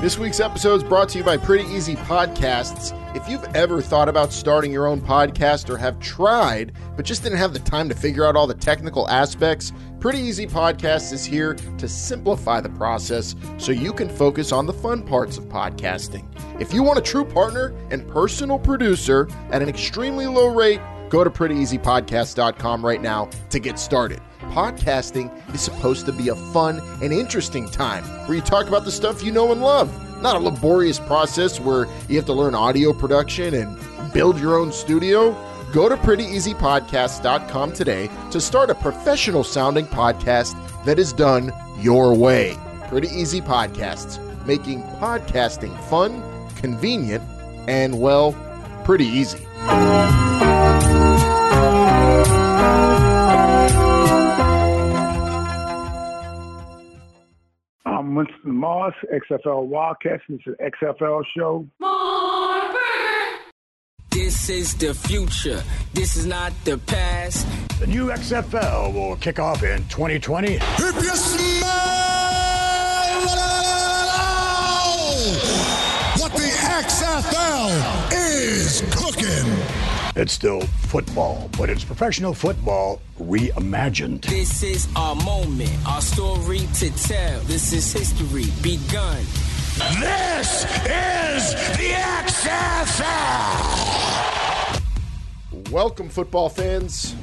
[0.00, 2.94] This week's episode is brought to you by Pretty Easy Podcasts.
[3.16, 7.38] If you've ever thought about starting your own podcast or have tried, but just didn't
[7.38, 11.54] have the time to figure out all the technical aspects, Pretty Easy Podcasts is here
[11.54, 16.24] to simplify the process so you can focus on the fun parts of podcasting.
[16.60, 21.24] If you want a true partner and personal producer at an extremely low rate, go
[21.24, 24.20] to prettyeasypodcast.com right now to get started.
[24.50, 28.90] Podcasting is supposed to be a fun and interesting time where you talk about the
[28.90, 29.90] stuff you know and love,
[30.22, 34.72] not a laborious process where you have to learn audio production and build your own
[34.72, 35.32] studio.
[35.72, 42.56] Go to prettyeasypodcast.com today to start a professional sounding podcast that is done your way.
[42.88, 46.22] Pretty Easy Podcasts, making podcasting fun,
[46.56, 47.22] convenient,
[47.68, 48.32] and well,
[48.84, 49.46] pretty easy.
[58.18, 60.24] Winston Moss, XFL Wildcats.
[60.28, 61.64] This is an XFL show.
[64.10, 65.62] This is the future.
[65.94, 67.46] This is not the past.
[67.78, 70.54] The new XFL will kick off in 2020.
[70.54, 71.68] If you smell
[76.18, 76.50] what the
[76.82, 77.70] XFL
[78.10, 79.97] is cooking.
[80.18, 84.22] It's still football, but it's professional football reimagined.
[84.22, 87.38] This is our moment, our story to tell.
[87.42, 89.18] This is history begun.
[90.00, 91.92] This is the
[92.24, 93.00] XFL.
[95.70, 97.14] Welcome, football fans.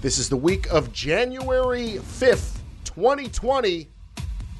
[0.00, 3.86] This is the week of January 5th, 2020.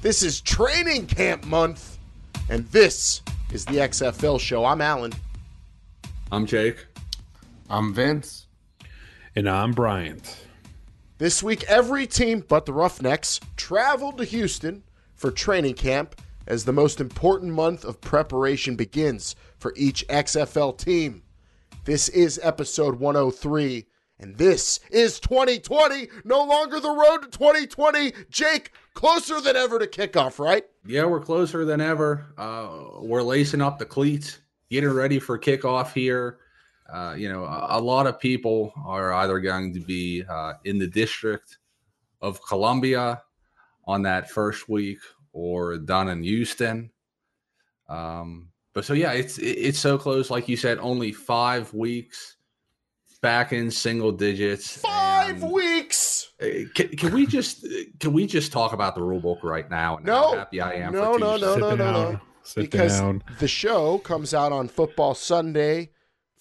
[0.03, 1.97] This is training camp month,
[2.47, 4.65] and this is the XFL show.
[4.65, 5.13] I'm Alan.
[6.31, 6.85] I'm Jake.
[7.67, 8.47] I'm Vince.
[9.35, 10.45] And I'm Bryant.
[11.17, 14.83] This week, every team but the Roughnecks traveled to Houston
[15.15, 21.23] for training camp as the most important month of preparation begins for each XFL team.
[21.85, 23.87] This is episode 103,
[24.19, 26.07] and this is 2020.
[26.23, 28.13] No longer the road to 2020.
[28.29, 30.65] Jake, closer than ever to kickoff, right?
[30.85, 32.27] Yeah, we're closer than ever.
[32.37, 34.37] Uh, we're lacing up the cleats,
[34.69, 36.37] getting ready for kickoff here.
[36.91, 40.77] Uh, you know, a, a, lot of people are either going to be uh, in
[40.77, 41.57] the District
[42.21, 43.23] of Columbia
[43.85, 44.99] on that first week
[45.33, 46.91] or done in Houston.
[47.89, 50.29] Um, but so yeah, it's it's so close.
[50.29, 52.35] Like you said, only five weeks
[53.21, 54.77] back in single digits.
[54.77, 56.33] Five weeks.
[56.39, 57.65] Can, can, we just
[57.99, 60.73] can we just talk about the rule book right now and no, how happy I
[60.73, 60.93] am?
[60.93, 62.21] No, no, no, no, no, no.
[62.43, 63.23] Sit because down.
[63.39, 65.89] the show comes out on Football Sunday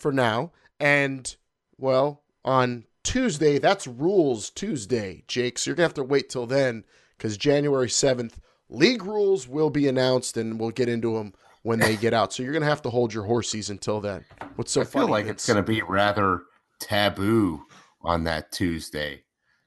[0.05, 1.35] for now, and
[1.79, 5.59] well, on Tuesday, that's Rules Tuesday, Jake.
[5.59, 6.85] So you're gonna have to wait till then
[7.17, 8.39] because January seventh,
[8.69, 11.33] league rules will be announced, and we'll get into them
[11.63, 12.35] when they get out.
[12.35, 14.27] So you're gonna have to hold your horses until then.
[14.57, 15.13] What's so I feel funny?
[15.13, 15.37] like Vince?
[15.37, 16.43] it's going to be rather
[16.81, 17.63] taboo
[18.03, 19.24] on that Tuesday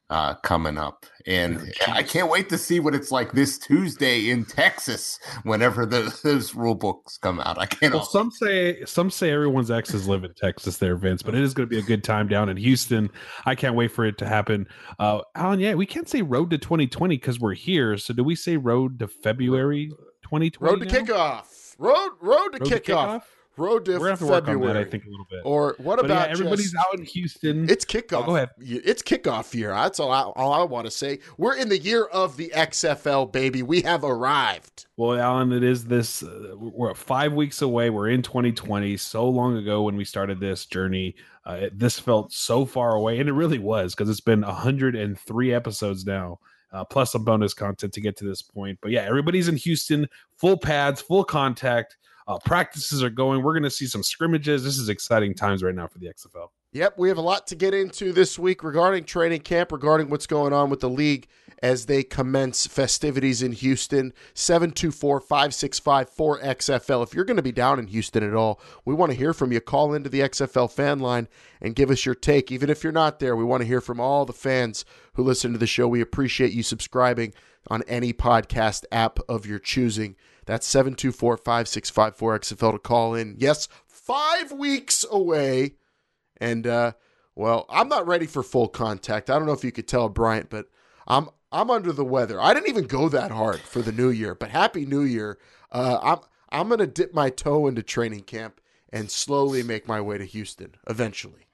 [0.10, 4.46] uh, coming up, and I can't wait to see what it's like this Tuesday in
[4.46, 5.20] Texas.
[5.44, 7.94] Whenever the, those rule books come out, I can't.
[7.94, 11.54] Well, some say some say everyone's exes live in Texas there, Vince, but it is
[11.54, 13.10] going to be a good time down in Houston.
[13.46, 14.68] I can't wait for it to happen.
[14.98, 17.98] Uh, Alan, yeah, we can't say road to 2020 because we're here.
[17.98, 19.90] So do we say road to February
[20.24, 20.72] 2020?
[20.72, 20.92] road to now?
[20.92, 21.76] kickoff.
[21.78, 23.24] Road road to Road to kickoff.
[23.58, 24.70] Road to We're gonna have to work February.
[24.70, 25.42] on that, I think, a little bit.
[25.44, 27.70] Or what But about yeah, everybody's just- out in Houston.
[27.70, 28.24] It's kickoff.
[28.24, 28.50] Oh, go ahead.
[28.60, 29.70] It's kickoff year.
[29.70, 31.20] That's all I, all I want to say.
[31.38, 33.64] We're in the year of the XFL, baby.
[33.64, 34.86] We have arrived.
[34.98, 36.24] Well, Alan, it is this.
[36.24, 37.90] Uh, we're five weeks away.
[37.90, 38.98] We're in 2020.
[38.98, 43.20] So long ago when we started this journey, uh, it, this felt so far away,
[43.20, 46.40] and it really was because it's been 103 episodes now,
[46.74, 48.78] uh, plus some bonus content to get to this point.
[48.82, 50.08] But yeah, everybody's in Houston,
[50.38, 51.96] full pads, full contact.
[52.28, 53.42] Uh, practices are going.
[53.42, 54.64] We're going to see some scrimmages.
[54.64, 56.48] This is exciting times right now for the XFL.
[56.74, 60.28] Yep, we have a lot to get into this week regarding training camp, regarding what's
[60.28, 61.28] going on with the league
[61.64, 64.14] as they commence festivities in Houston.
[64.34, 67.04] 724 565 4XFL.
[67.04, 69.54] If you're going to be down in Houston at all, we want to hear from
[69.54, 69.62] you.
[69.62, 71.30] Call into the XFL fan line
[71.62, 72.52] and give us your take.
[72.52, 75.54] Even if you're not there, we want to hear from all the fans who listen
[75.54, 75.88] to the show.
[75.88, 77.34] We appreciate you subscribing
[77.70, 80.18] on any podcast app of your choosing.
[80.48, 83.36] That's 724 565 4XFL to call in.
[83.38, 85.76] Yes, five weeks away.
[86.38, 86.94] And uh,
[87.36, 89.30] well, I'm not ready for full contact.
[89.30, 90.68] I don't know if you could tell Bryant, but
[91.06, 92.40] I'm I'm under the weather.
[92.42, 95.38] I didn't even go that hard for the new year, but happy new year.
[95.72, 100.18] Uh, I'm I'm gonna dip my toe into training camp and slowly make my way
[100.18, 101.47] to Houston eventually.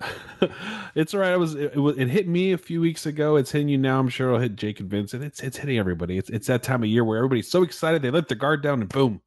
[0.94, 1.32] it's all right.
[1.32, 3.36] It was it, it, it hit me a few weeks ago.
[3.36, 3.98] It's hitting you now.
[3.98, 6.18] I'm sure it'll hit Jake and Vince, and it's it's hitting everybody.
[6.18, 8.80] It's it's that time of year where everybody's so excited they let their guard down
[8.80, 9.20] and boom,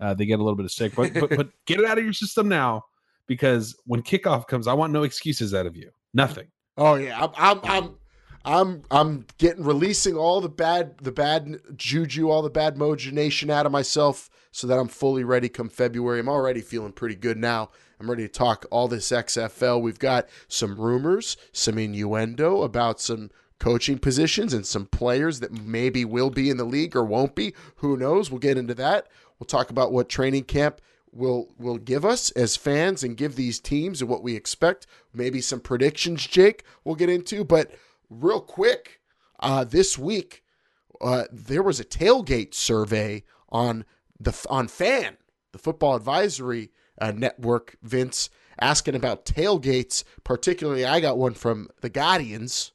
[0.00, 0.94] uh, they get a little bit of sick.
[0.94, 2.84] But but but get it out of your system now
[3.26, 5.90] because when kickoff comes, I want no excuses out of you.
[6.14, 6.48] Nothing.
[6.76, 7.94] Oh yeah, I'm I'm I'm
[8.44, 13.66] I'm, I'm getting releasing all the bad the bad juju, all the bad mojonation out
[13.66, 16.20] of myself so that I'm fully ready come February.
[16.20, 17.70] I'm already feeling pretty good now.
[18.02, 19.80] I'm ready to talk all this XFL.
[19.80, 26.04] We've got some rumors, some innuendo about some coaching positions and some players that maybe
[26.04, 27.54] will be in the league or won't be.
[27.76, 28.28] Who knows?
[28.28, 29.06] We'll get into that.
[29.38, 30.80] We'll talk about what training camp
[31.12, 34.88] will will give us as fans and give these teams and what we expect.
[35.14, 37.44] Maybe some predictions, Jake, we'll get into.
[37.44, 37.70] But
[38.10, 39.00] real quick,
[39.38, 40.42] uh, this week
[41.00, 43.84] uh, there was a tailgate survey on
[44.18, 45.18] the on fan
[45.52, 47.76] the football advisory uh, network.
[47.82, 48.30] Vince
[48.60, 50.84] asking about tailgates, particularly.
[50.84, 52.72] I got one from the Guardians,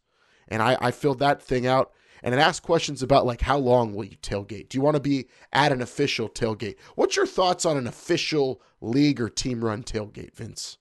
[0.47, 1.91] and I, I filled that thing out.
[2.23, 4.69] And it asked questions about like how long will you tailgate?
[4.69, 6.75] Do you want to be at an official tailgate?
[6.95, 10.77] What's your thoughts on an official league or team run tailgate, Vince?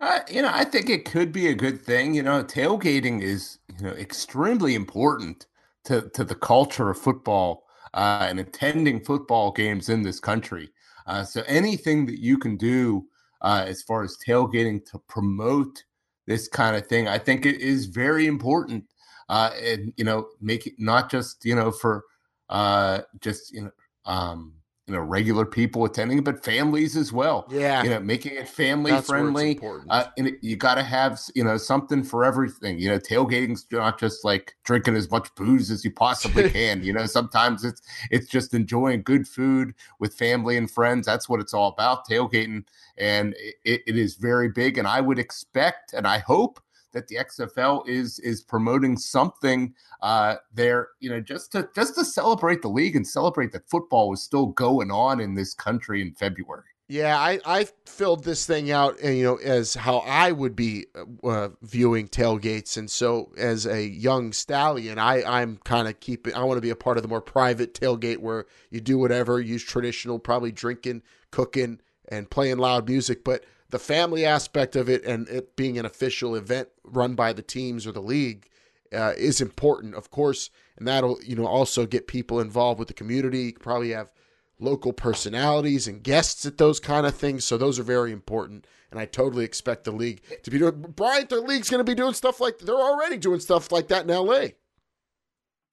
[0.00, 2.14] Uh, you know, I think it could be a good thing.
[2.14, 5.46] You know, tailgating is you know extremely important
[5.84, 10.70] to to the culture of football uh, and attending football games in this country.
[11.06, 13.06] Uh, so anything that you can do
[13.42, 15.84] uh, as far as tailgating to promote
[16.26, 18.84] this kind of thing, I think it is very important.
[19.28, 22.04] Uh, and you know, make it not just you know for
[22.48, 23.70] uh, just you know
[24.04, 24.54] um,
[24.90, 27.46] you know regular people attending, but families as well.
[27.48, 29.60] Yeah, you know, making it family That's friendly.
[29.88, 32.80] Uh, and you got to have you know something for everything.
[32.80, 36.82] You know, tailgating's not just like drinking as much booze as you possibly can.
[36.82, 41.06] you know, sometimes it's it's just enjoying good food with family and friends.
[41.06, 42.08] That's what it's all about.
[42.08, 42.64] Tailgating,
[42.98, 44.76] and it, it is very big.
[44.76, 46.60] And I would expect, and I hope
[46.92, 52.04] that the XFL is is promoting something uh, there, you know, just to just to
[52.04, 56.12] celebrate the league and celebrate that football was still going on in this country in
[56.14, 56.64] February.
[56.90, 60.86] Yeah, I, I filled this thing out, and you know, as how I would be
[61.22, 66.34] uh, viewing tailgates, and so as a young stallion, I I'm kind of keeping.
[66.34, 69.40] I want to be a part of the more private tailgate where you do whatever,
[69.40, 75.04] use traditional, probably drinking, cooking, and playing loud music, but the family aspect of it
[75.04, 78.48] and it being an official event run by the teams or the league
[78.92, 82.94] uh, is important, of course, and that'll you know also get people involved with the
[82.94, 83.42] community.
[83.42, 84.12] You probably have
[84.58, 88.66] local personalities and guests at those kind of things, so those are very important.
[88.90, 90.80] And I totally expect the league to be doing.
[90.80, 94.04] Bryant, the league's going to be doing stuff like they're already doing stuff like that
[94.04, 94.54] in L.A.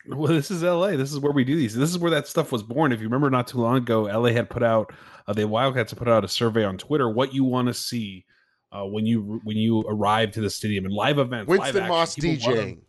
[0.10, 0.92] Well, this is LA.
[0.92, 1.76] This is where we do these.
[1.76, 2.92] This is where that stuff was born.
[2.92, 4.94] If you remember, not too long ago, LA had put out
[5.28, 8.26] uh, the Wildcats had put out a survey on Twitter what you want to see
[8.72, 11.50] uh, when you when you arrive to the stadium and live events.
[11.50, 12.80] Winston live Moss DJing.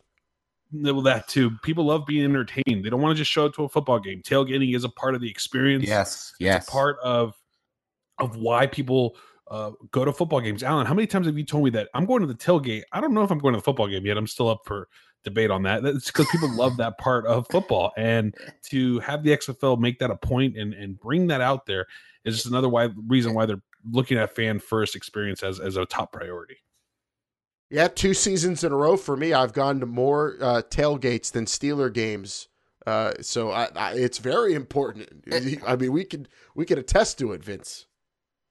[0.72, 1.50] Well, that too.
[1.62, 2.84] People love being entertained.
[2.84, 4.20] They don't want to just show up to a football game.
[4.22, 5.86] Tailgating is a part of the experience.
[5.86, 6.70] Yes, it's yes.
[6.70, 7.34] part of
[8.18, 9.16] of why people
[9.50, 10.62] uh, go to football games.
[10.62, 12.82] Alan, how many times have you told me that I'm going to the tailgate?
[12.92, 14.16] I don't know if I'm going to the football game yet.
[14.16, 14.88] I'm still up for
[15.24, 15.84] debate on that.
[15.84, 18.34] It's because people love that part of football, and
[18.70, 21.86] to have the XFL make that a point and and bring that out there
[22.24, 25.86] is just another why reason why they're looking at fan first experience as as a
[25.86, 26.56] top priority.
[27.70, 29.34] Yeah, two seasons in a row for me.
[29.34, 32.48] I've gone to more uh, tailgates than Steeler games.
[32.86, 35.26] Uh, so I, I, it's very important.
[35.66, 37.86] I mean, we could we could attest to it, Vince.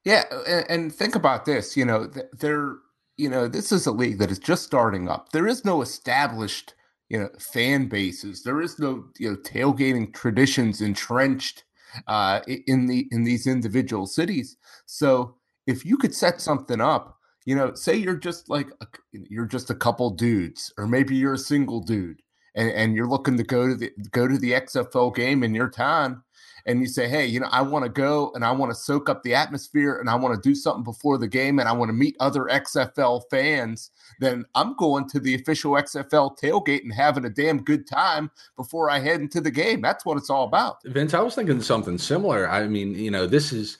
[0.04, 0.24] Yeah,
[0.68, 1.76] and, think about this.
[1.76, 2.76] You know, there
[3.18, 5.32] you know, this is a league that is just starting up.
[5.32, 6.74] There is no established,
[7.08, 8.44] you know, fan bases.
[8.44, 11.64] There is no, you know, tailgating traditions entrenched
[12.06, 14.56] uh, in the in these individual cities.
[14.86, 15.34] So
[15.66, 19.68] if you could set something up, you know, say you're just like a, you're just
[19.70, 22.22] a couple dudes, or maybe you're a single dude,
[22.54, 25.68] and, and you're looking to go to the go to the XFL game in your
[25.68, 26.22] town,
[26.68, 29.08] and you say, hey, you know, I want to go and I want to soak
[29.08, 31.88] up the atmosphere and I want to do something before the game and I want
[31.88, 37.24] to meet other XFL fans, then I'm going to the official XFL tailgate and having
[37.24, 39.80] a damn good time before I head into the game.
[39.80, 40.76] That's what it's all about.
[40.84, 42.50] Vince, I was thinking something similar.
[42.50, 43.78] I mean, you know, this is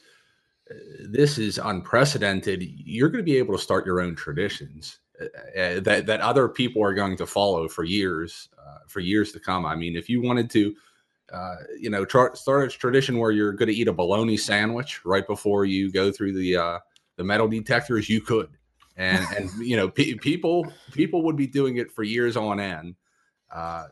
[1.00, 2.62] this is unprecedented.
[2.62, 6.48] You're going to be able to start your own traditions uh, uh that that other
[6.48, 9.66] people are going to follow for years, uh, for years to come.
[9.66, 10.74] I mean, if you wanted to
[11.32, 15.04] uh, you know, tra- start a tradition where you're going to eat a bologna sandwich
[15.04, 16.78] right before you go through the uh,
[17.16, 18.08] the metal detectors.
[18.08, 18.50] You could,
[18.96, 22.94] and and you know, pe- people people would be doing it for years on end.
[23.52, 23.86] Uh,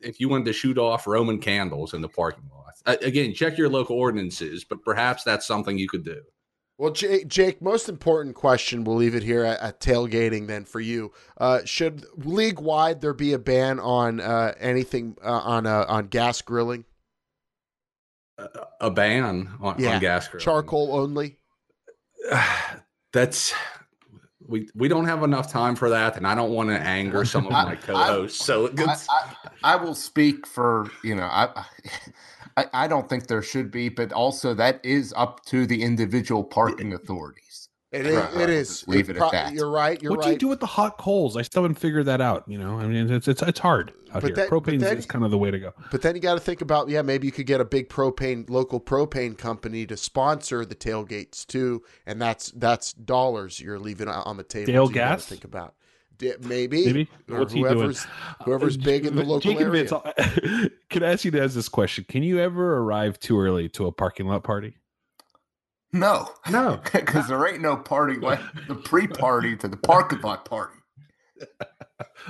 [0.00, 3.68] if you wanted to shoot off Roman candles in the parking lot, again, check your
[3.68, 6.22] local ordinances, but perhaps that's something you could do.
[6.78, 10.78] Well, Jake, Jake, most important question, we'll leave it here at, at tailgating then for
[10.78, 11.12] you.
[11.36, 16.06] Uh, should league wide there be a ban on uh, anything uh, on uh, on
[16.06, 16.84] gas grilling?
[18.80, 19.94] A ban on, Yeah.
[19.94, 20.44] on gas grilling.
[20.44, 21.38] Charcoal only?
[23.12, 23.52] That's
[24.46, 27.46] we we don't have enough time for that, and I don't want to anger some
[27.46, 28.44] of my co-hosts.
[28.44, 31.64] So I, I, I will speak for you know I,
[32.58, 36.44] I I don't think there should be, but also that is up to the individual
[36.44, 37.44] parking authorities.
[37.90, 38.16] It is.
[38.16, 38.50] Right, It right.
[38.50, 38.68] is.
[38.68, 39.54] Just leave it at Pro- that.
[39.54, 40.00] You're right.
[40.02, 41.38] You're what do you do with the hot coals?
[41.38, 42.44] I still haven't figured that out.
[42.46, 44.36] You know, I mean, it's it's, it's hard out But here.
[44.36, 45.72] that- Propane then- is kind of the way to go.
[45.90, 48.48] But then you got to think about yeah, maybe you could get a big propane
[48.50, 54.36] local propane company to sponsor the tailgates too, and that's that's dollars you're leaving on
[54.36, 54.66] the table.
[54.70, 55.24] Dale So Gas?
[55.24, 55.77] Think about D-
[56.40, 57.74] maybe Maybe or what's he doing?
[57.74, 58.06] whoever's
[58.44, 59.84] whoever's Uh, big in the local Jake area.
[59.84, 62.04] Vince, can I ask you guys this question?
[62.08, 64.74] Can you ever arrive too early to a parking lot party?
[65.92, 66.80] No, no.
[66.92, 70.74] because there ain't no party like the pre-party to the parking lot party.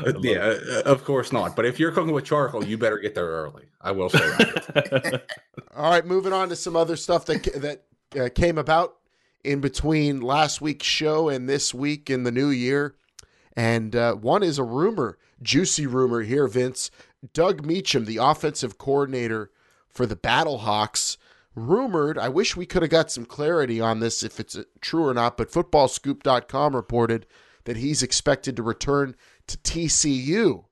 [0.05, 1.57] Uh, yeah, uh, of course not.
[1.57, 3.65] But if you're cooking with charcoal, you better get there early.
[3.81, 5.23] I will say that.
[5.77, 7.85] All right, moving on to some other stuff that that
[8.21, 8.97] uh, came about
[9.45, 12.95] in between last week's show and this week in the new year,
[13.59, 16.47] and uh, one is a rumor, juicy rumor here.
[16.47, 16.93] Vince
[17.35, 19.51] Doug Meacham, the offensive coordinator
[19.89, 21.17] for the Battlehawks,
[21.57, 22.17] rumored.
[22.17, 25.13] I wish we could have got some clarity on this if it's uh, true or
[25.13, 27.27] not, but FootballScoop.com reported
[27.65, 29.17] that he's expected to return
[29.49, 30.65] to TCU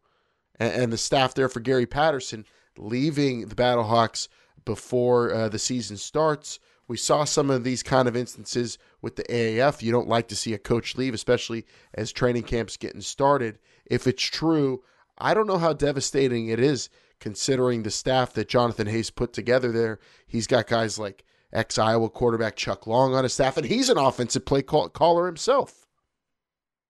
[0.60, 2.46] and, the staff there for Gary Patterson
[2.78, 4.28] leaving the Battlehawks
[4.64, 6.60] before uh, the season starts.
[6.88, 9.82] We saw some of these kind of instances with the AAF.
[9.82, 13.58] You don't like to see a coach leave, especially as training camps getting started.
[13.84, 14.82] If it's true,
[15.18, 16.88] I don't know how devastating it is
[17.18, 19.98] considering the staff that Jonathan Hayes put together there.
[20.26, 23.98] He's got guys like ex Iowa quarterback Chuck Long on his staff, and he's an
[23.98, 25.85] offensive play call- caller himself.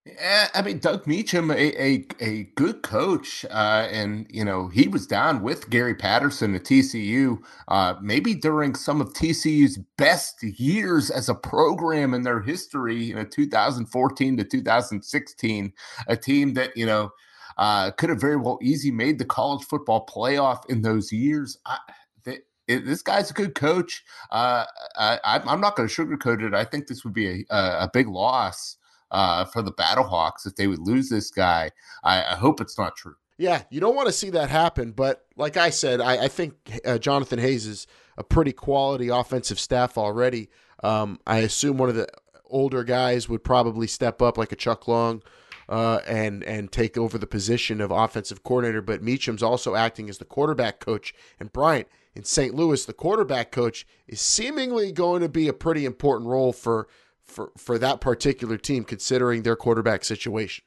[0.06, 4.86] Yeah, I mean Doug Meacham, a a, a good coach, uh, and you know he
[4.86, 11.10] was down with Gary Patterson at TCU, uh, maybe during some of TCU's best years
[11.10, 15.72] as a program in their history, you know, 2014 to 2016,
[16.06, 17.10] a team that you know
[17.58, 21.58] uh, could have very well easy made the college football playoff in those years.
[21.66, 21.78] I,
[22.68, 24.04] this guy's a good coach.
[24.30, 24.64] Uh,
[24.96, 26.54] I, I'm I'm not going to sugarcoat it.
[26.54, 28.76] I think this would be a, a, a big loss
[29.10, 31.70] uh, for the Battlehawks if they would lose this guy.
[32.02, 33.14] I, I hope it's not true.
[33.38, 34.92] Yeah, you don't want to see that happen.
[34.92, 37.86] But like I said, I, I think uh, Jonathan Hayes is
[38.16, 40.48] a pretty quality offensive staff already.
[40.82, 42.08] Um, I assume one of the
[42.46, 45.22] older guys would probably step up, like a Chuck Long,
[45.68, 48.82] uh, and and take over the position of offensive coordinator.
[48.82, 51.14] But Meacham's also acting as the quarterback coach.
[51.38, 52.54] And Bryant in St.
[52.54, 56.88] Louis, the quarterback coach, is seemingly going to be a pretty important role for
[57.26, 60.64] for for that particular team, considering their quarterback situation.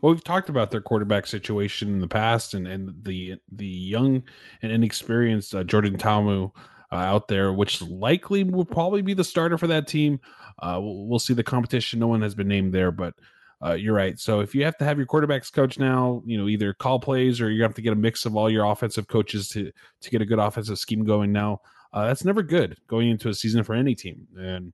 [0.00, 4.22] Well, we've talked about their quarterback situation in the past, and and the the young
[4.62, 6.50] and inexperienced uh, Jordan Ta'amu
[6.90, 10.20] uh, out there, which likely will probably be the starter for that team.
[10.60, 11.98] Uh, we'll, we'll see the competition.
[11.98, 13.14] No one has been named there, but
[13.64, 14.18] uh, you're right.
[14.18, 17.40] So if you have to have your quarterbacks coach now, you know either call plays
[17.40, 19.70] or you have to get a mix of all your offensive coaches to
[20.00, 21.32] to get a good offensive scheme going.
[21.32, 21.60] Now
[21.92, 24.72] uh, that's never good going into a season for any team, and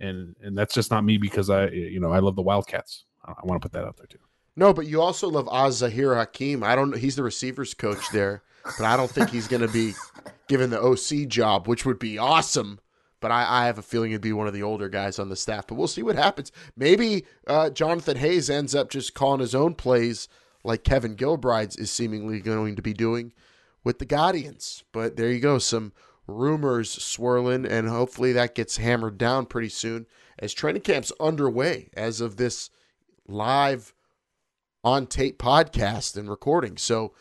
[0.00, 3.04] and and that's just not me because I you know I love the Wildcats.
[3.24, 4.18] I, I want to put that out there too.
[4.56, 6.62] No, but you also love Az-Zahir Hakim.
[6.62, 6.96] I don't.
[6.96, 9.94] He's the receivers coach there, but I don't think he's going to be
[10.48, 12.78] given the OC job, which would be awesome.
[13.20, 15.36] But I, I have a feeling it'd be one of the older guys on the
[15.36, 15.66] staff.
[15.66, 16.52] But we'll see what happens.
[16.76, 20.28] Maybe uh, Jonathan Hayes ends up just calling his own plays
[20.62, 23.32] like Kevin Gilbride's is seemingly going to be doing
[23.82, 24.84] with the Guardians.
[24.92, 25.58] But there you go.
[25.58, 25.92] Some
[26.26, 30.06] rumors swirling, and hopefully that gets hammered down pretty soon
[30.38, 32.70] as training camp's underway as of this
[33.26, 33.94] live
[34.82, 36.76] on tape podcast and recording.
[36.76, 37.14] So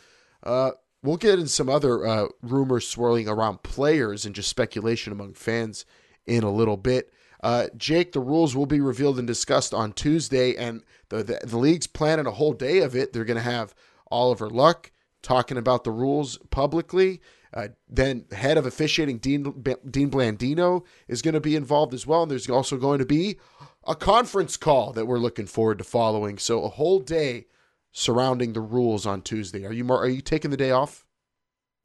[0.43, 5.33] uh, we'll get in some other uh, rumors swirling around players and just speculation among
[5.33, 5.85] fans
[6.25, 7.11] in a little bit.
[7.41, 11.57] Uh, Jake, the rules will be revealed and discussed on Tuesday, and the, the, the
[11.57, 13.11] league's planning a whole day of it.
[13.11, 13.75] They're going to have
[14.09, 14.91] Oliver Luck
[15.21, 17.19] talking about the rules publicly.
[17.53, 19.43] Uh, then head of officiating Dean,
[19.89, 22.23] Dean Blandino is going to be involved as well.
[22.23, 23.37] And there's also going to be
[23.85, 26.37] a conference call that we're looking forward to following.
[26.37, 27.45] So a whole day
[27.91, 29.65] surrounding the rules on Tuesday.
[29.65, 31.05] Are you more, are you taking the day off?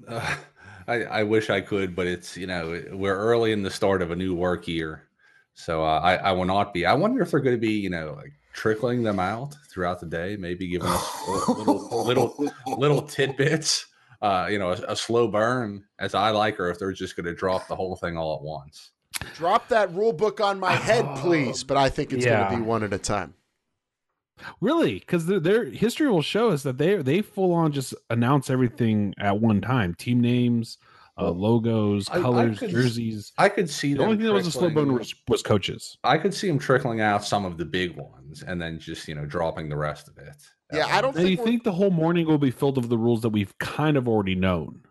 [0.06, 0.36] Uh,
[0.88, 4.10] I, I wish I could, but it's you know we're early in the start of
[4.10, 5.06] a new work year,
[5.52, 6.86] so uh, I I will not be.
[6.86, 10.06] I wonder if they're going to be you know like trickling them out throughout the
[10.06, 13.86] day, maybe giving us little little little tidbits,
[14.22, 17.26] uh, you know, a, a slow burn as I like, or if they're just going
[17.26, 18.90] to drop the whole thing all at once.
[19.34, 21.64] Drop that rule book on my head, please.
[21.64, 22.40] But I think it's Yeah.
[22.48, 23.34] going to be one at a time.
[24.60, 28.50] Really, because their, their history will show us that they they full on just announce
[28.50, 30.78] everything at one time: team names,
[31.20, 33.32] uh, Well, logos, I- I colors, could- jerseys.
[33.36, 35.98] I could see The only thing that was a slow trickling- burn was, was coaches.
[36.04, 39.16] I could see him trickling out some of the big ones and then just you
[39.16, 40.36] know dropping the rest of it.
[40.72, 42.98] Yeah, I don't Now, do you think the whole morning will be filled of the
[42.98, 44.82] rules that we've kind of already known?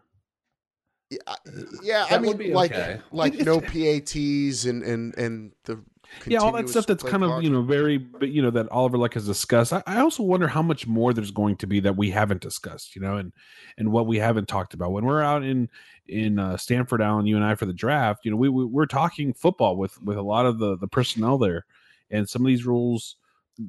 [1.10, 1.36] Yeah, I-
[1.84, 2.08] yeah.
[2.10, 3.00] I mean, would like okay.
[3.12, 5.82] like no PATs and and and the
[6.26, 8.70] yeah, all that stuff that's play kind of you know very, but you know that
[8.72, 9.74] Oliver Luck has discussed.
[9.74, 12.96] I, I also wonder how much more there's going to be that we haven't discussed,
[12.96, 13.32] you know, and
[13.78, 15.70] and what we haven't talked about when we're out in
[16.08, 18.26] in uh, Stamford, Alan, you and I for the draft.
[18.26, 21.38] You know, we, we we're talking football with with a lot of the the personnel
[21.38, 21.66] there,
[22.10, 23.18] and some of these rules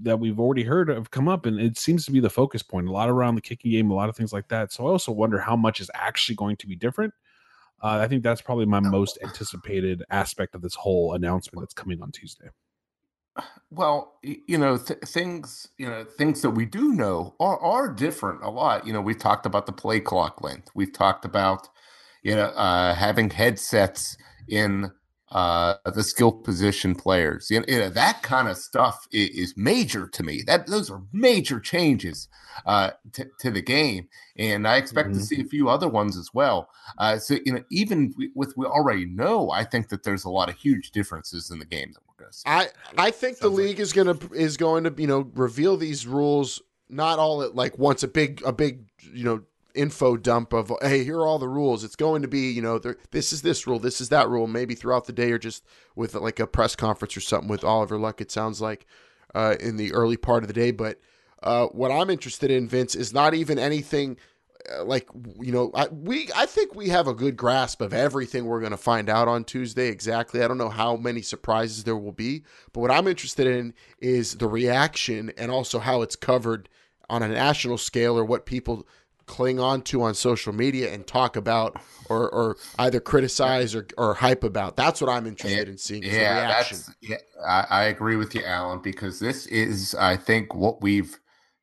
[0.03, 2.89] that we've already heard have come up, and it seems to be the focus point.
[2.89, 4.73] A lot around the kicking game, a lot of things like that.
[4.73, 7.15] So I also wonder how much is actually going to be different.
[7.83, 12.03] Uh, I think that's probably my most anticipated aspect of this whole announcement that's coming
[12.03, 12.49] on Tuesday.
[13.71, 18.43] Well, you know, th- things, you know, things that we do know are are different
[18.43, 18.87] a lot.
[18.87, 20.71] You know, we've talked about the play clock length.
[20.75, 21.69] We've talked about,
[22.25, 24.17] you know, uh, having headsets
[24.49, 24.91] in
[25.31, 27.51] uh, the skill position players.
[27.51, 30.43] You know, you know, that kind of stuff is, is major to me.
[30.47, 32.29] That those are major changes
[32.67, 35.25] uh, to, to the game, and I expect to Mhm.
[35.25, 36.71] see a few other ones as well.
[36.97, 40.49] Uh, so, you know, even with we already know, I think that there's a lot
[40.49, 42.45] of huge differences in the game that we're going to see.
[42.47, 45.77] I I think the Sounds like- league is gonna is going to you know reveal
[45.77, 49.43] these rules not all at like once a big a big you know
[49.79, 51.85] info dump of hey here are all the rules.
[51.85, 54.47] It's going to be you know there, this is this rule this is that rule.
[54.47, 57.99] Maybe throughout the day or just with like a press conference or something with Oliver
[57.99, 58.87] Luck it sounds like
[59.35, 60.73] uh, in the early part of the day.
[60.73, 61.01] But
[61.43, 64.17] uh, what I'm interested in Vince is not even anything
[64.77, 65.09] uh, like
[65.41, 68.73] you know I, we I think we have a good grasp of everything we're going
[68.73, 70.43] to find out on Tuesday exactly.
[70.43, 72.43] I don't know how many surprises there will be.
[72.73, 76.69] But what I'm interested in is the reaction and also how it's covered
[77.11, 78.87] on a national scale or what people
[79.29, 84.15] cling on to on social media and talk about or, or either criticize or, or
[84.15, 87.17] hype about that's what I'm interested in seeing yeah, that's yeah.
[87.47, 91.19] I, I agree with you, Alan, because this is, I think, what we've,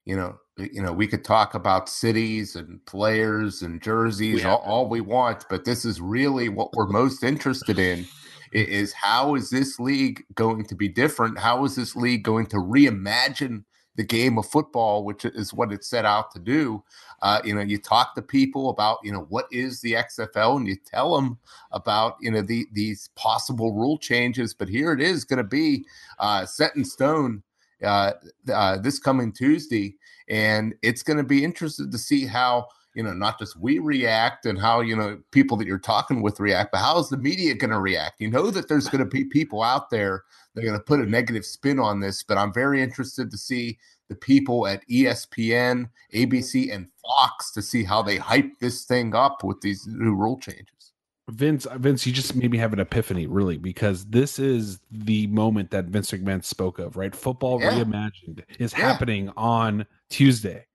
[0.05, 4.59] you know, you know, we could talk about cities and players and jerseys We all,
[4.59, 8.05] all we want, but this is really what we're most interested in.
[8.53, 11.39] Is how is this league going to be different?
[11.39, 15.83] How is this league going to reimagine the game of football, which is what it
[15.83, 16.83] set out to do?
[17.21, 20.67] Uh, you know, you talk to people about, you know, what is the XFL, and
[20.67, 21.37] you tell them
[21.71, 24.53] about, you know, the, these possible rule changes.
[24.53, 25.85] But here it is going to be
[26.19, 27.41] uh, set in stone
[27.83, 28.13] uh,
[28.51, 29.95] uh, this coming Tuesday,
[30.29, 34.45] and it's going to be interesting to see how you know not just we react
[34.45, 37.53] and how you know people that you're talking with react, but how is the media
[37.53, 38.21] going to react?
[38.21, 41.01] You know that there's going to be people out there that are going to put
[41.01, 43.77] a negative spin on this, but I'm very interested to see
[44.07, 49.43] the people at ESPN, ABC, and Fox to see how they hype this thing up
[49.43, 50.93] with these new rule changes.
[51.31, 55.71] Vince, Vince, you just made me have an epiphany, really, because this is the moment
[55.71, 57.15] that Vince McMahon spoke of, right?
[57.15, 57.71] Football Yeah.
[57.71, 58.81] reimagined is Yeah.
[58.81, 60.67] happening on Tuesday.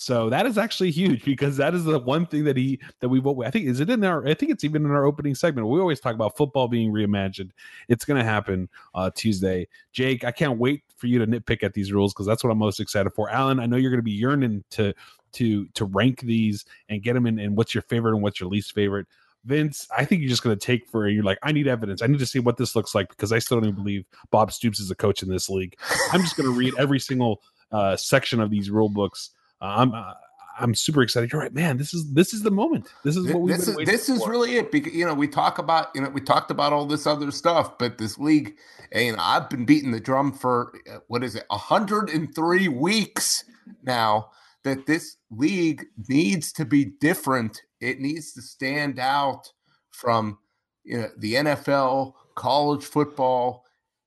[0.00, 3.26] So that is actually huge because that is the one thing that he that we've
[3.26, 5.66] I think is it in our I think it's even in our opening segment.
[5.66, 7.50] We always talk about football being reimagined.
[7.88, 9.66] It's going to happen uh, Tuesday.
[9.90, 12.58] Jake, I can't wait for you to nitpick at these rules because that's what I'm
[12.58, 13.28] most excited for.
[13.28, 14.94] Alan, I know you're going to be yearning to
[15.32, 18.48] to to rank these and get them in and what's your favorite and what's your
[18.48, 19.08] least favorite.
[19.46, 22.02] Vince, I think you're just going to take for you're like, I need evidence.
[22.02, 24.52] I need to see what this looks like because I still don't even believe Bob
[24.52, 25.76] Stoops is a coach in this league.
[26.12, 29.30] I'm just going to read every single uh, section of these rule books.
[29.60, 30.14] I'm uh,
[30.60, 31.32] I'm super excited.
[31.32, 31.76] You're right, man.
[31.76, 32.88] This is this is the moment.
[33.04, 34.30] This is what we've this been is this is for.
[34.30, 37.06] really it because you know we talk about you know we talked about all this
[37.06, 38.56] other stuff but this league
[38.92, 43.44] and you know, I've been beating the drum for uh, what is it 103 weeks
[43.82, 44.30] now
[44.64, 49.52] that this league needs to be different it needs to stand out
[49.90, 50.38] from
[50.84, 53.64] you know the NFL college football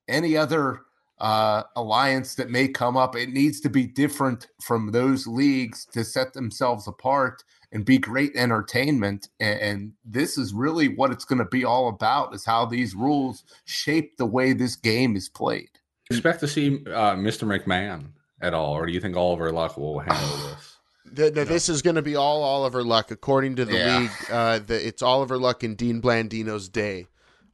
[0.08, 0.82] any other
[1.22, 6.04] uh, alliance that may come up it needs to be different from those leagues to
[6.04, 9.30] set themselves apart and be great entertainment.
[9.40, 12.96] And, and this is really what it's going to be all about: is how these
[12.96, 15.70] rules shape the way this game is played.
[16.10, 17.48] Expect to see uh, Mr.
[17.48, 18.08] McMahon
[18.42, 20.78] at all, or do you think Oliver Luck will handle this?
[21.14, 24.00] The, the, This is going to be all Oliver Luck, according to the Yeah.
[24.00, 24.12] league.
[24.30, 27.08] Uh, the, it's Oliver Luck and Dean Blandino's day.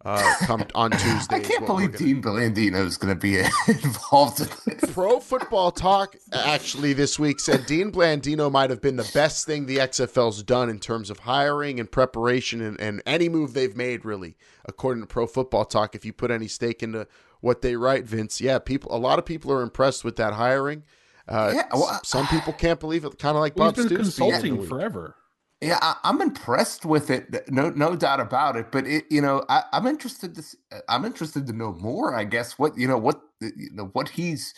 [0.05, 1.36] Uh, come on Tuesday.
[1.38, 3.38] I can't believe gonna- Dean Blandino is going to be
[3.83, 4.91] involved in this.
[4.93, 9.65] Pro Football Talk actually this week said Dean Blandino might have been the best thing
[9.65, 14.05] the XFL's done in terms of hiring and preparation and, and any move they've made,
[14.05, 15.95] really, according to Pro Football Talk.
[15.95, 17.07] If you put any stake into
[17.41, 20.83] what they write, Vince, yeah, people, a lot of people are impressed with that hiring.
[21.27, 24.05] Uh, Yeah, well, some people can't believe it, kind of like Well, Bob he's been
[24.05, 24.17] Stoops.
[24.17, 25.15] consulting forever.
[25.61, 27.49] Yeah, I, I'm impressed with it.
[27.51, 28.71] No, no doubt about it.
[28.71, 30.41] But it, you know, I, I'm interested to.
[30.41, 30.55] s-
[30.87, 32.15] I'm interested to know more.
[32.15, 34.53] I guess what you know, what you know, what he's,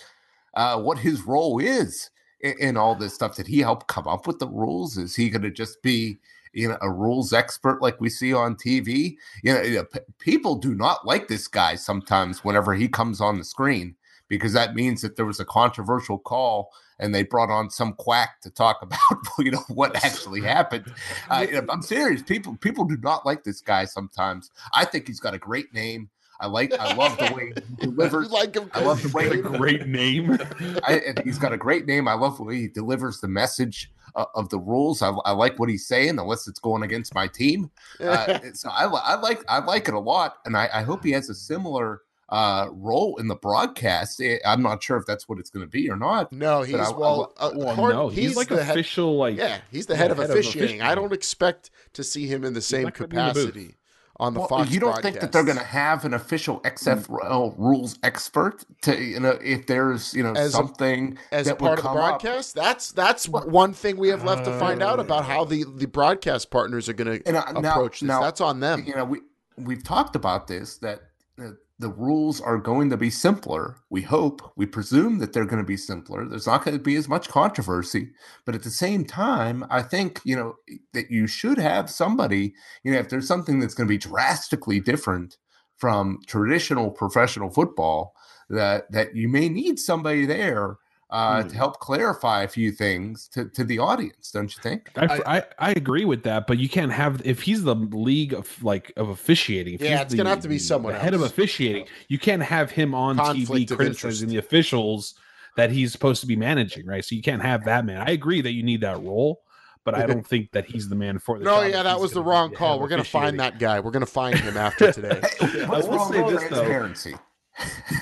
[0.56, 2.10] uh, what his role is
[2.42, 3.36] in, in all this stuff.
[3.38, 4.98] Did he help come up with the rules?
[4.98, 6.20] Is he going to just be,
[6.54, 9.16] you know, a rules expert like we see on TV?
[9.44, 13.22] You know, you know, p- people do not like this guy sometimes whenever he comes
[13.22, 13.96] on the screen
[14.28, 18.42] because that means that there was a controversial call and they brought on some quack
[18.42, 19.00] to talk about
[19.40, 20.86] you know what actually happened.
[21.30, 22.22] Uh, you I'm serious.
[22.24, 24.52] People people do not like this guy sometimes.
[24.74, 26.10] I think he's got a great name.
[26.42, 28.32] I like I love the way he You delivers.
[28.32, 28.72] like him?
[28.74, 30.38] I love the way he Great name.
[30.84, 32.08] I, he's got a great name.
[32.08, 35.02] I love the way he delivers the message uh, of the rules.
[35.02, 37.70] I, I like what he's saying, unless it's going against my team.
[38.00, 41.12] Uh, so I, I like I like it a lot, and I, I hope he
[41.12, 42.02] has a similar
[42.32, 44.22] uh, role in the broadcast.
[44.22, 46.32] Eh, I'm not sure if that's what it's going to be or not.
[46.32, 47.34] No, he's I- I well.
[47.38, 49.18] uh, Well, Hard- no, he's, like the head- official.
[49.18, 50.82] Like yeah, he's the head, of, head of officiating.
[50.82, 53.46] I don't expect to see him in the same not gonna be in the booth.
[53.54, 53.76] capacity
[54.22, 54.70] on the Well, Fox.
[54.72, 59.20] you don't think that they're going to have an official XFL rules expert to you
[59.20, 61.98] know if there's you know As a- something as that part would of the come
[61.98, 62.22] up.
[62.22, 62.54] broadcast.
[62.54, 66.52] That's that's one thing we have left to find out about how the the broadcast
[66.52, 68.08] partners are going to uh, now- approach this.
[68.08, 68.84] now, that's on them.
[68.86, 69.22] You know, we
[69.58, 71.00] we've talked about this that
[71.42, 73.78] uh, the rules are going to be simpler.
[73.90, 76.28] We hope, we presume that they're going to be simpler.
[76.28, 78.12] There's not going to be as much controversy,
[78.46, 80.56] but at the same time, I think you know
[80.94, 82.54] that you should have somebody.
[82.84, 85.38] You know, if there's something that's going to be drastically different
[85.78, 88.14] from traditional professional football,
[88.50, 90.78] that that you may need somebody there.
[91.12, 91.50] Uh, Hmm.
[91.50, 94.92] To help clarify a few things to, to the audience, don't you think?
[94.96, 98.64] I, I, I agree with that, but you can't have if he's the league of
[98.64, 99.74] like of officiating.
[99.74, 101.88] If Yeah, he's it's gonna have to be someone the head of officiating.
[102.10, 104.30] You can't have him on Conflict TV of criticizing interest.
[104.30, 105.16] the officials
[105.56, 107.04] that he's supposed to be managing, right?
[107.04, 108.02] So you can't have that man.
[108.08, 109.42] I agree that you need that role,
[109.84, 111.46] but I don't think that he's the man for the.
[111.46, 112.80] No, job if yeah, that he's was the wrong call.
[112.80, 113.80] We're going to find that guy.
[113.80, 115.22] We're going to find him after today.
[115.66, 116.94] What's will say this, though.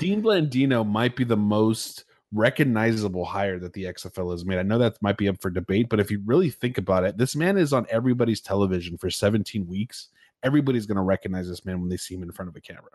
[0.02, 4.60] Dean Blandino might be the most recognizable hire that the XFL has made.
[4.60, 7.18] I know that might be up for debate, but if you really think about it,
[7.18, 10.10] this man is on everybody's television for 17 weeks.
[10.44, 12.92] Everybody's going to recognize this man when they see him in front of a camera.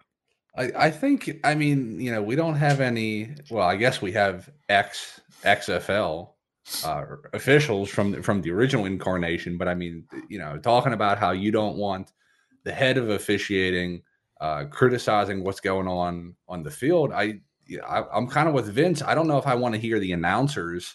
[0.57, 4.13] I, I think I mean you know we don't have any well I guess we
[4.13, 6.31] have ex XFL
[6.85, 11.31] uh, officials from from the original incarnation but I mean you know talking about how
[11.31, 12.13] you don't want
[12.65, 14.03] the head of officiating
[14.41, 18.55] uh, criticizing what's going on on the field I, you know, I I'm kind of
[18.55, 20.95] with Vince I don't know if I want to hear the announcers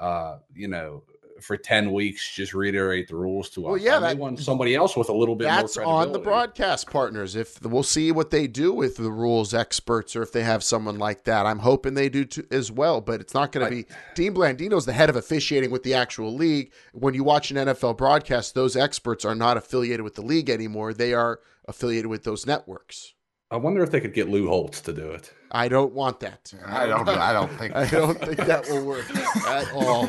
[0.00, 1.04] uh, you know
[1.40, 4.74] for 10 weeks just reiterate the rules to Well, us yeah, I that- want somebody
[4.76, 7.34] else with a little bit That's more on the broadcast partners.
[7.34, 10.96] If we'll see what they do with the rules experts, or if they have someone
[10.98, 13.00] like that, I'm hoping they do too, as well.
[13.00, 16.32] But it's not going to be Dean Blandino's the head of officiating with the actual
[16.32, 16.72] league.
[16.92, 20.94] When you watch an NFL broadcast, those experts are not affiliated with the league anymore.
[20.94, 23.13] They are affiliated with those networks.
[23.54, 26.52] I wonder if they could get Lou Holtz to do it I don't want that.
[26.66, 27.08] I don't.
[27.08, 27.76] I don't think.
[27.76, 29.08] I don't think that will work
[29.46, 30.08] at all.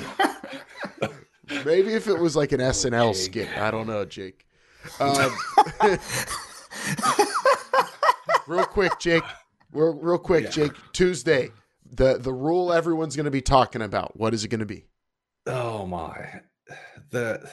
[1.63, 3.55] Maybe if it was like an SNL skit.
[3.55, 4.47] I don't know, Jake.
[4.99, 5.31] Um,
[8.47, 9.23] real quick, Jake.
[9.71, 10.71] Real, real quick, Jake.
[10.93, 11.51] Tuesday,
[11.91, 14.17] the the rule everyone's going to be talking about.
[14.17, 14.87] What is it going to be?
[15.45, 16.41] Oh my,
[17.11, 17.47] the.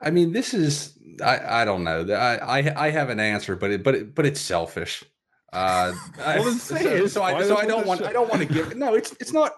[0.00, 2.06] I mean, this is I I don't know.
[2.12, 5.04] I I I have an answer, but it but it, but it's selfish.
[5.52, 7.08] Uh, I, Well, then say so, it.
[7.10, 8.94] so I so I don't want I don't want to give no.
[8.94, 9.52] It's it's not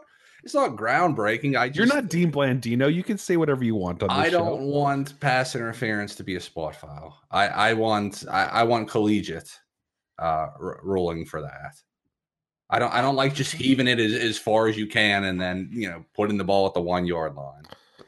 [0.45, 1.59] it's not groundbreaking.
[1.59, 2.93] I just, You're not Dean Blandino.
[2.93, 6.37] You can say whatever you want on this I don't want pass interference to be
[6.37, 7.21] a spot foul.
[7.31, 9.59] I I want I, I want collegiate
[10.19, 11.75] uh r- ruling for that.
[12.69, 15.41] I don't I don't like just heaving it as, as far as you can and
[15.41, 17.65] then you know putting the ball at the one yard line.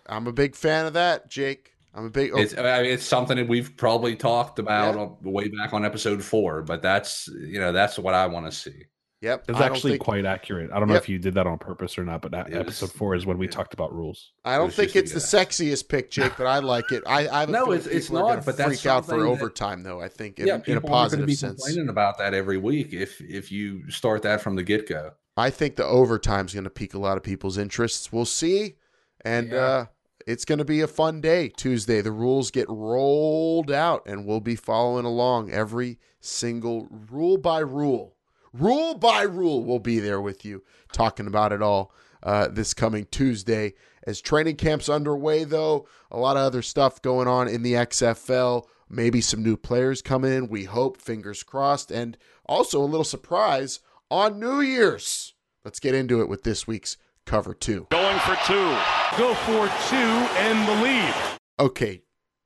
[0.06, 1.72] I'm a big fan of that, Jake.
[1.98, 2.30] I'm a big.
[2.32, 5.30] Oh, It's I mean, it's something that we've probably talked about Yeah.
[5.30, 8.84] way back on episode four, but that's you know that's what I want to see.
[9.20, 9.44] yep.
[9.48, 10.70] It's actually think, quite accurate.
[10.72, 12.92] I don't know if you did that on purpose or not, but that It episode
[12.92, 13.50] four is when we yeah.
[13.50, 14.30] talked about rules.
[14.44, 17.02] I don't was think it's the a- sexiest pick, Jake, but I like it.
[17.04, 19.82] I, I have No, it's- it's not, gonna but that's freak out for that- overtime,
[19.82, 20.00] though.
[20.00, 21.60] I think in, yeah, in a people aren't going to positive be sense.
[21.64, 25.10] complaining about that every week if if you start that from the get go.
[25.36, 28.12] I think the overtime's going to pique a lot of people's interests.
[28.12, 28.76] We'll see.
[29.24, 29.58] And Yeah.
[29.58, 29.84] uh,
[30.28, 32.02] it's going to be a fun day Tuesday.
[32.02, 38.14] The rules get rolled out, and we'll be following along every single rule by rule.
[38.52, 40.62] Rule by rule, we'll be there with you
[40.92, 43.72] talking about it all uh, this coming Tuesday.
[44.06, 48.64] As training camp's underway, though, a lot of other stuff going on in the XFL.
[48.90, 50.48] Maybe some new players coming in.
[50.48, 51.90] We hope, fingers crossed.
[51.90, 55.32] And also a little surprise on New Year's.
[55.64, 57.86] Let's get into it with this week's cover two.
[57.90, 58.76] Going for two.
[59.18, 61.14] Go for two and the lead.
[61.60, 62.02] Okay,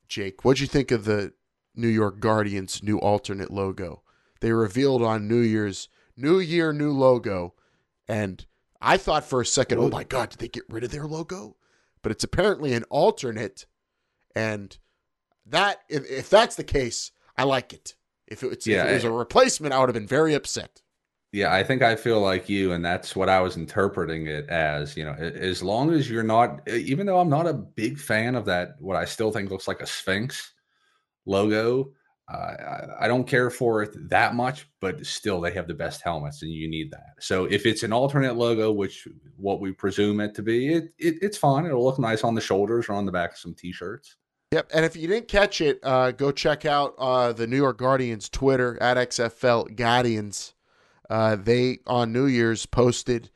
[0.09, 1.33] Jake, what'd you think of the
[1.75, 4.03] New York Guardians' new alternate logo?
[4.41, 7.55] They revealed on New Year's New Year, new logo.
[8.09, 8.45] And
[8.81, 11.57] I thought for a second, oh my God, did they get rid of their logo?
[12.03, 13.67] But it's apparently an alternate.
[14.35, 14.77] And
[15.47, 17.95] that, if, if that's the case, I like it.
[18.27, 20.35] If it, was, Yeah, if it was I- a replacement, I would have been very
[20.35, 20.83] upset.
[21.33, 24.97] Yeah, I think I feel like you, and that's what I was interpreting it as.
[24.99, 28.45] You know, as long as you're not, even though I'm not a big fan of
[28.45, 30.53] that, what I still think looks like a Sphinx
[31.25, 31.93] logo.
[32.33, 36.03] Uh, I, I don't care for it that much, but still, they have the best
[36.03, 37.15] helmets, and you need that.
[37.19, 41.15] So, if it's an alternate logo, which what we presume it to be, it, it
[41.23, 41.65] it's fine.
[41.65, 44.17] It'll look nice on the shoulders or on the back of some t-shirts.
[44.53, 44.71] Yep.
[44.75, 48.29] And if you didn't catch it, uh, go check out uh, the New York Guardians
[48.29, 50.52] Twitter at XFL Guardians.
[51.13, 53.29] Uh, they on New Year's posted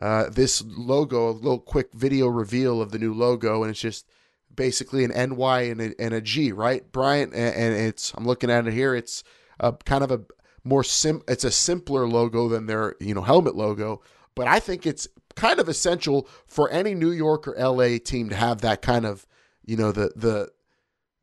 [0.00, 4.06] uh, this logo, a little quick video reveal of the new logo, and it's just
[4.54, 7.32] basically an NY and a, and a G, right, Brian?
[7.34, 8.94] And, and it's I'm looking at it here.
[8.94, 9.24] It's
[9.58, 10.20] a kind of a
[10.62, 11.22] more sim.
[11.26, 14.00] It's a simpler logo than their you know helmet logo,
[14.36, 18.36] but I think it's kind of essential for any New York or LA team to
[18.36, 19.26] have that kind of
[19.66, 20.52] you know the the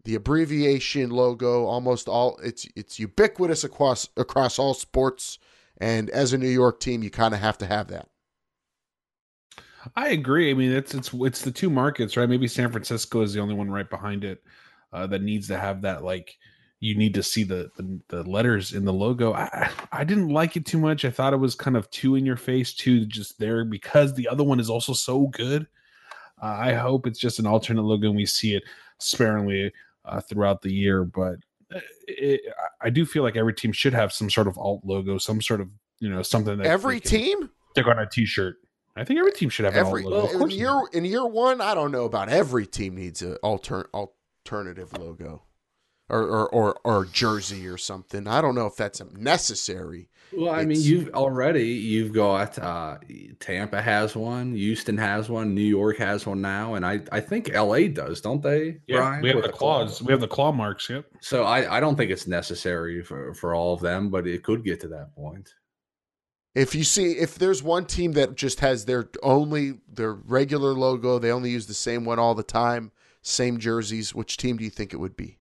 [0.03, 5.39] the abbreviation logo almost all it's it's ubiquitous across across all sports
[5.81, 8.07] and as a New York team you kind of have to have that.
[9.95, 10.51] I agree.
[10.51, 12.29] I mean, it's it's it's the two markets, right?
[12.29, 14.43] Maybe San Francisco is the only one right behind it
[14.93, 16.03] uh, that needs to have that.
[16.03, 16.37] Like,
[16.79, 19.33] you need to see the, the the letters in the logo.
[19.33, 21.03] I I didn't like it too much.
[21.03, 24.27] I thought it was kind of too in your face, too just there because the
[24.27, 25.67] other one is also so good.
[26.41, 28.63] Uh, I hope it's just an alternate logo and we see it
[28.99, 29.71] sparingly
[30.05, 31.03] uh, throughout the year.
[31.03, 31.37] But
[31.73, 32.41] Uh, it,
[32.81, 35.61] I do feel like every team should have some sort of alt logo, some sort
[35.61, 38.57] of you know something that Every team, stick on a t-shirt.
[38.95, 40.35] I think every team should have an every alt logo.
[40.35, 43.89] Of in year in year one, I don't know about every team needs an alter,
[43.93, 45.43] alternative logo.
[46.11, 48.27] Or, or, or, or jersey or something.
[48.27, 50.09] I don't know if that's necessary.
[50.33, 52.97] Well, I mean, you've already you've got uh,
[53.39, 57.51] Tampa has one, Houston has one, New York has one now, and I I think
[57.53, 57.87] L.A.
[57.89, 58.79] does, don't they?
[58.87, 60.01] Yeah, Brian, we have with the claws.
[60.01, 60.89] We have the claw marks.
[60.89, 61.05] Yep.
[61.19, 64.63] So I I don't think it's necessary for for all of them, but it could
[64.63, 65.53] get to that point.
[66.55, 71.19] If you see, if there's one team that just has their only their regular logo,
[71.19, 74.15] they only use the same one all the time, same jerseys.
[74.15, 75.39] Which team do you think it would be?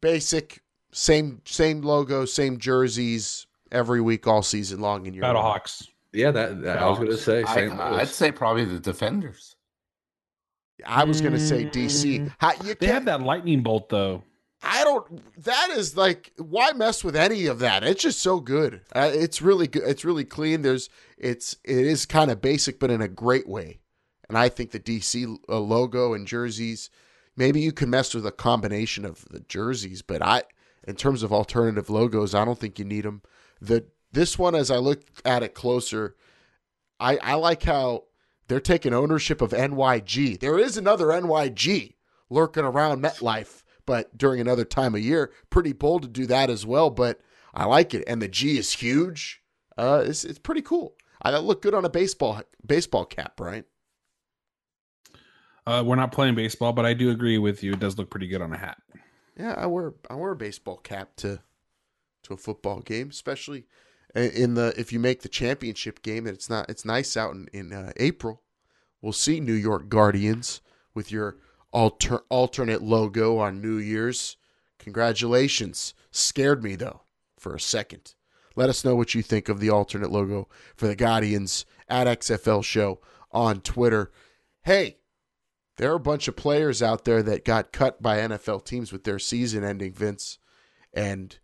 [0.00, 5.88] Basic, same same logo, same jerseys every week, all season long in your Battlehawks.
[6.12, 7.42] Yeah, that, that I was going to say.
[7.42, 8.00] I, Louis.
[8.00, 9.56] I'd say probably the defenders.
[10.84, 12.32] I was going to say DC.
[12.38, 14.22] How, you They have that lightning bolt though.
[14.62, 15.44] I don't.
[15.44, 17.84] That is like, why mess with any of that?
[17.84, 18.80] It's just so good.
[18.94, 19.84] Uh, it's really good.
[19.84, 20.62] It's really clean.
[20.62, 23.80] There's, it's, it is kind of basic, but in a great way.
[24.28, 26.90] And I think the DC uh, logo and jerseys,
[27.36, 30.44] maybe you can mess with a combination of the jerseys, but I,
[30.86, 33.22] in terms of alternative logos, I don't think you need them.
[33.60, 36.16] The this one, as I look at it closer,
[36.98, 38.04] I I like how
[38.48, 40.40] they're taking ownership of NYG.
[40.40, 41.94] There is another NYG
[42.30, 46.64] lurking around MetLife, but during another time of year, pretty bold to do that as
[46.64, 46.90] well.
[46.90, 47.20] But
[47.54, 49.42] I like it, and the G is huge.
[49.76, 50.94] Uh, it's it's pretty cool.
[51.22, 53.64] I look good on a baseball baseball cap, right?
[55.66, 57.72] Uh, we're not playing baseball, but I do agree with you.
[57.72, 58.78] It does look pretty good on a hat.
[59.38, 61.40] Yeah, I wear I wear a baseball cap to
[62.22, 63.66] to a football game, especially
[64.14, 67.48] in the if you make the championship game and it's not it's nice out in
[67.52, 68.42] in uh, April.
[69.02, 70.62] We'll see New York Guardians
[70.94, 71.36] with your
[71.70, 74.36] alter, alternate logo on New Year's.
[74.78, 75.94] Congratulations.
[76.10, 77.02] Scared me though
[77.38, 78.14] for a second.
[78.54, 82.64] Let us know what you think of the alternate logo for the Guardians at XFL
[82.64, 83.00] Show
[83.30, 84.10] on Twitter.
[84.62, 84.96] Hey,
[85.76, 89.04] there are a bunch of players out there that got cut by NFL teams with
[89.04, 90.38] their season ending, Vince.
[90.94, 91.38] And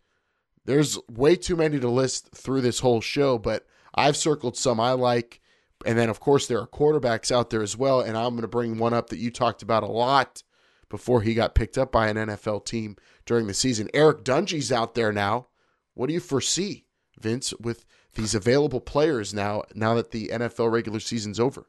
[0.65, 4.93] there's way too many to list through this whole show, but I've circled some I
[4.93, 5.39] like.
[5.85, 8.01] And then, of course, there are quarterbacks out there as well.
[8.01, 10.41] And I'm going to bring one up that you talked about a lot
[10.89, 13.89] before he got picked up by an NFL team during the season.
[13.93, 15.47] Eric Dungey's out there now.
[15.93, 16.85] What do you foresee,
[17.19, 21.67] Vince, with these available players now, now that the NFL regular season's over?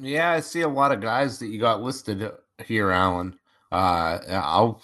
[0.00, 2.30] Yeah, I see a lot of guys that you got listed
[2.64, 3.38] here, Alan.
[3.70, 4.82] Uh, I'll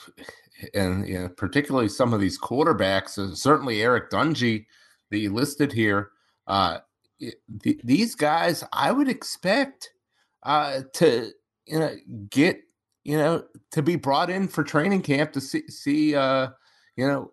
[0.74, 4.66] and you know, particularly some of these quarterbacks, uh, certainly Eric Dungey,
[5.10, 6.10] that you listed here.
[6.46, 6.78] Uh,
[7.20, 9.90] th- these guys, I would expect
[10.42, 11.30] uh, to
[11.66, 11.94] you know
[12.30, 12.60] get
[13.04, 16.48] you know to be brought in for training camp to see see uh,
[16.96, 17.32] you know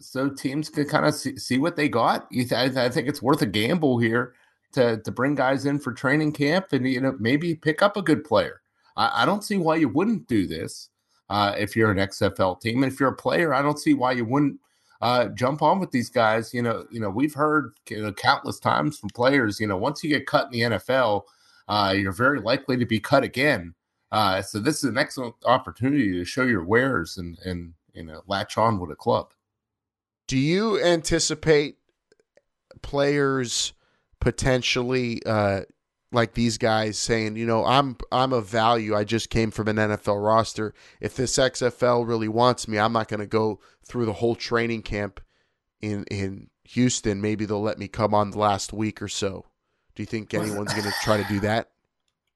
[0.00, 2.28] so teams can kind of see, see what they got.
[2.30, 4.34] You th- I think it's worth a gamble here
[4.72, 8.02] to to bring guys in for training camp and you know maybe pick up a
[8.02, 8.60] good player.
[8.96, 10.90] I, I don't see why you wouldn't do this
[11.30, 14.12] uh, if you're an XFL team, and if you're a player, I don't see why
[14.12, 14.58] you wouldn't
[15.00, 16.52] uh, jump on with these guys.
[16.52, 19.60] You know, you know we've heard you know, countless times from players.
[19.60, 21.22] You know, once you get cut in the NFL,
[21.68, 23.74] uh, you're very likely to be cut again.
[24.10, 28.22] Uh, so this is an excellent opportunity to show your wares and and you know
[28.26, 29.32] latch on with a club.
[30.26, 31.78] Do you anticipate
[32.82, 33.72] players
[34.20, 35.62] potentially uh,
[36.12, 38.94] like these guys saying, you know, I'm I'm a value.
[38.94, 40.74] I just came from an NFL roster.
[41.00, 44.82] If this XFL really wants me, I'm not going to go through the whole training
[44.82, 45.20] camp
[45.80, 47.20] in in Houston.
[47.20, 49.46] Maybe they'll let me come on the last week or so.
[49.94, 51.70] Do you think anyone's going to try to do that?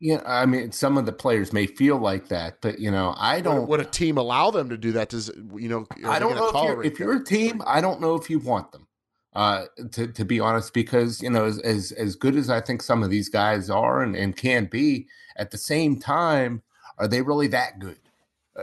[0.00, 3.40] Yeah, I mean, some of the players may feel like that, but you know, I
[3.40, 3.68] don't.
[3.68, 5.10] Would a team allow them to do that?
[5.10, 5.86] Does you know?
[6.04, 7.62] I don't know if you're, if you're, a team.
[7.64, 8.88] I don't know if you want them.
[9.34, 12.82] Uh, to to be honest, because you know, as, as as good as I think
[12.82, 16.62] some of these guys are and, and can be, at the same time,
[16.98, 17.98] are they really that good?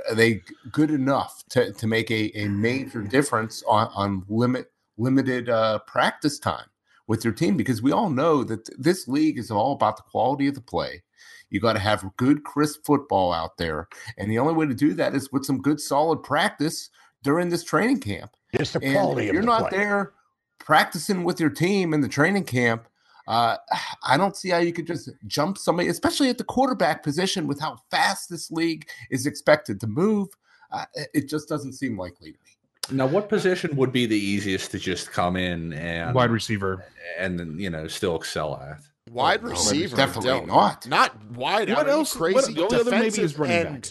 [0.08, 5.50] Are they good enough to to make a, a major difference on on limit limited
[5.50, 6.68] uh, practice time
[7.08, 7.58] with your team?
[7.58, 11.02] Because we all know that this league is all about the quality of the play
[11.50, 13.88] you got to have good, crisp football out there.
[14.18, 16.90] And the only way to do that is with some good, solid practice
[17.24, 18.32] during this training camp.
[18.56, 19.80] Just the quality and if you're not play.
[19.80, 20.14] there
[20.60, 22.88] practicing with your team in the training camp.
[23.28, 23.58] Uh,
[24.04, 27.60] I don't see how you could just jump somebody, especially at the quarterback position, with
[27.60, 30.28] how fast this league is expected to move.
[30.72, 32.98] Uh, it just doesn't seem likely to me.
[32.98, 36.84] Now, what position would be the easiest to just come in and wide receiver,
[37.20, 38.80] and then you know still excel at?
[39.12, 40.88] Wide receiver, definitely don't- not.
[40.88, 41.70] Not wide.
[41.70, 41.86] What out.
[41.86, 42.34] Are you else- Crazy.
[42.36, 43.86] what- the only other maybe is running back.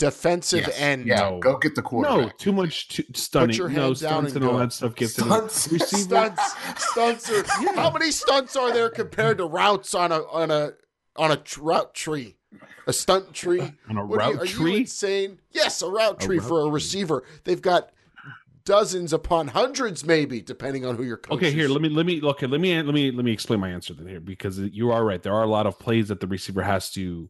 [0.00, 0.78] Defensive Yes.
[0.80, 1.06] end.
[1.06, 1.38] Yeah, No.
[1.40, 2.18] go get the quarterback.
[2.26, 3.54] no, too much too, stunning.
[3.56, 5.66] your No hand down stunts and and all that stuff gets Stunts.
[5.66, 6.02] in the receiver.
[6.34, 6.54] Stunts.
[6.90, 7.44] Stunts are.
[7.74, 10.72] How many stunts are there compared to routes on a on a
[11.16, 12.36] on a tr- route tree?
[12.86, 14.76] A stunt tree On a What are you- route are you tree?
[14.78, 15.38] insane?
[15.50, 16.70] Yes, a route A tree route for a tree.
[16.72, 17.22] receiver.
[17.44, 17.90] They've got
[18.64, 21.20] dozens upon hundreds, maybe, depending on who you're.
[21.30, 21.68] Okay, here.
[21.68, 24.06] let me let me okay let me let me let me explain my answer then
[24.08, 25.22] here because you are right.
[25.22, 27.28] There are a lot of plays that the receiver has to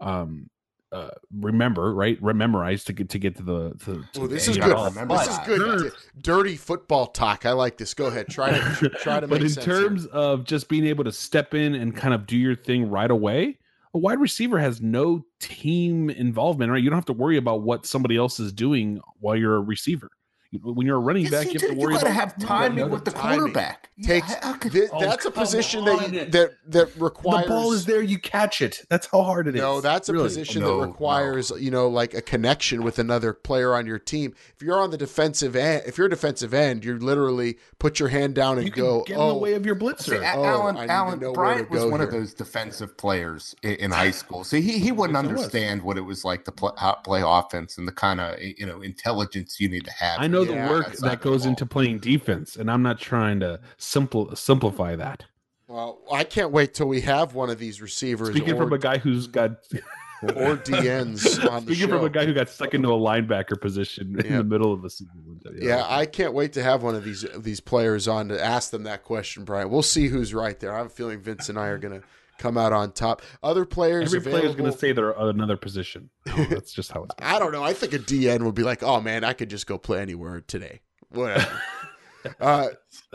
[0.00, 0.50] um
[0.92, 4.50] uh remember right rememorize to get to get to the to, to Oh, this the
[4.52, 4.74] is you good.
[4.74, 5.92] gotta remember This is good.
[6.22, 7.44] Dirty football talk.
[7.44, 7.92] I like this.
[7.94, 8.28] Go ahead.
[8.28, 9.80] Try to try to make but in sense here.
[9.80, 13.10] terms of just being able to step in and kind of do your thing right
[13.10, 13.58] away,
[13.94, 16.82] a wide receiver has no team involvement, right?
[16.82, 20.10] You don't have to worry about what somebody else is doing while you're a receiver.
[20.50, 22.38] You- When you're a running Yes, back, you, you, have to worry gotta about have
[22.38, 23.38] timing with the timing.
[23.40, 23.90] quarterback.
[24.02, 27.72] takes Yeah, could- thi- Oh, that's a position that you, that that requires the ball
[27.72, 28.00] is there.
[28.00, 28.86] You catch it.
[28.88, 29.60] That's how hard it is.
[29.60, 30.24] No, that's a Really.
[30.24, 34.34] position No, that requires, you know, like a connection with another player on your team.
[34.56, 38.08] If you're on the defensive end, if you're a defensive end, you literally put your
[38.08, 40.22] hand down and You can go, get in "Oh, the way of your See, blitzer.
[40.22, 43.54] A- Oh, Alan, I need to Alan Bryant was go one of those defensive players
[43.62, 44.44] in, in high school.
[44.44, 45.40] So he, he wouldn't Yes, I was.
[45.42, 46.70] understand what it was like to play,
[47.04, 50.20] play offense and the kind of you know intelligence you need to have.
[50.20, 53.60] I know Yeah, the work that goes into playing defense, and I'm not trying to
[53.76, 55.24] simple simplify that.
[55.66, 58.78] well, I can't wait till we have one of these receivers Speaking or, from a
[58.78, 59.50] guy who's got
[60.22, 61.98] or DNs on the speaking show.
[61.98, 64.90] from a guy who got stuck into a linebacker position in the middle of the
[64.90, 65.40] season.
[65.60, 68.84] yeah, I can't wait to have one of these these players on to ask them
[68.84, 69.70] that question, Brian.
[69.70, 70.74] We'll see who's right there.
[70.74, 72.06] I have a feeling Vince and I are going to
[72.38, 73.22] come out on top.
[73.42, 76.10] Other players every player is going to say they're another position.
[76.28, 77.14] Oh, that's just how it's.
[77.18, 77.62] I don't know.
[77.62, 80.40] I think a DN would be like, "Oh man, I could just go play anywhere
[80.40, 81.60] today." Whatever.
[82.40, 82.68] uh,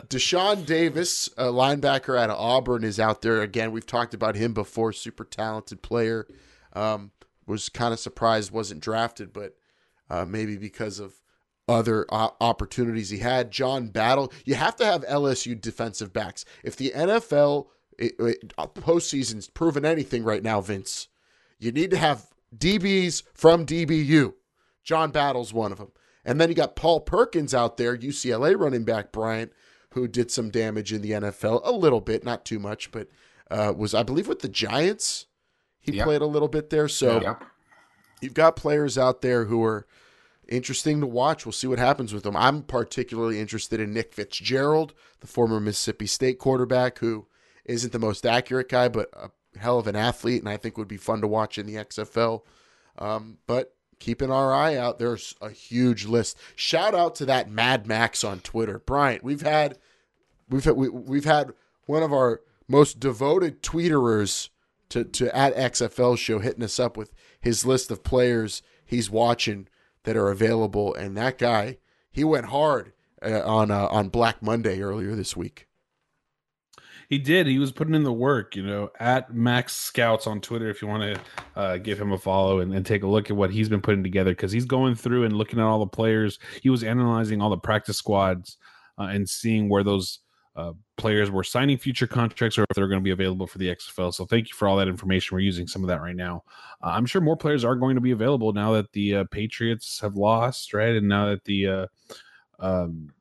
[0.06, 3.72] Deshaun Davis, a linebacker out of Auburn, is out there again.
[3.72, 4.92] We've talked about him before.
[4.92, 6.26] Super talented player.
[6.72, 7.12] Um,
[7.46, 9.54] was kind of surprised wasn't drafted, but
[10.10, 11.20] uh, maybe because of
[11.68, 13.50] other o- opportunities he had.
[13.50, 14.32] John Battle.
[14.44, 16.44] You have to have LSU defensive backs.
[16.62, 17.66] If the NFL
[17.98, 21.08] it, it, postseason's proven anything right now, Vince,
[21.58, 22.26] you need to have
[22.56, 24.34] DBs from DBU.
[24.82, 25.92] John Battle's one of them.
[26.24, 29.52] And then you got Paul Perkins out there, UCLA running back Bryant,
[29.90, 33.08] who did some damage in the NFL a little bit, not too much, but
[33.50, 35.26] uh, was I believe with the Giants.
[35.80, 36.04] He Yep.
[36.06, 36.88] played a little bit there.
[36.88, 37.44] So Yep.
[38.20, 39.86] you've got players out there who are
[40.48, 41.44] interesting to watch.
[41.44, 42.36] We'll see what happens with them.
[42.36, 47.26] I'm particularly interested in Nick Fitzgerald, the former Mississippi State quarterback, who
[47.64, 50.88] isn't the most accurate guy, but a hell of an athlete, and I think would
[50.88, 52.42] be fun to watch in the XFL.
[52.98, 56.38] Um, but keeping our eye out, there's a huge list.
[56.56, 59.24] Shout out to that Mad Max on Twitter, Bryant.
[59.24, 59.78] We've had
[60.48, 61.52] we've had, we, we've had
[61.86, 64.50] one of our most devoted tweeterers
[64.90, 69.68] to to at XFL show hitting us up with his list of players he's watching
[70.04, 71.78] that are available, and that guy
[72.10, 72.92] he went hard
[73.22, 75.66] uh, on uh, on Black Monday earlier this week.
[77.08, 77.46] He did.
[77.46, 80.68] He was putting in the work, you know, at Max Scouts on Twitter.
[80.68, 81.20] If you want to
[81.60, 84.02] uh, give him a follow and, and, take a look at what he's been putting
[84.02, 86.38] together, because he's going through and looking at all the players.
[86.62, 88.58] He was analyzing all the practice squads
[88.98, 90.20] uh, and seeing where those
[90.56, 93.68] uh, players were signing future contracts or if they're going to be available for the
[93.68, 94.14] XFL.
[94.14, 95.34] So thank you for all that information.
[95.34, 96.44] We're using some of that right now.
[96.82, 100.00] Uh, I'm sure more players are going to be available now that the uh, Patriots
[100.00, 100.94] have lost, right?
[100.94, 101.86] And now that the uh,
[102.60, 103.12] um,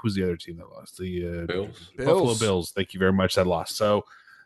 [0.00, 0.98] who's the other team that lost?
[0.98, 1.90] The uh, Bills.
[1.96, 2.40] Buffalo Bills.
[2.40, 2.70] Bills.
[2.72, 3.34] Thank you very much.
[3.34, 3.76] That lost.
[3.76, 4.04] So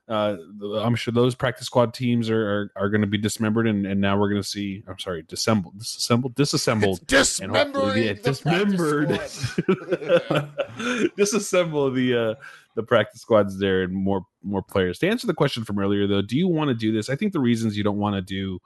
[0.08, 0.36] uh,
[0.78, 4.00] I'm sure those practice squad teams are are, are going to be dismembered, and, and
[4.00, 4.82] now we're going to see.
[4.88, 12.34] I'm sorry, disassembled, disassembled, disassembled, dismembered, and hopefully dismembering the- the dismembered, disassemble the uh,
[12.74, 14.98] the practice squads there and more more players.
[15.00, 17.08] To answer the question from earlier, though, do you want to do this?
[17.08, 18.58] I think the reasons you don't want to do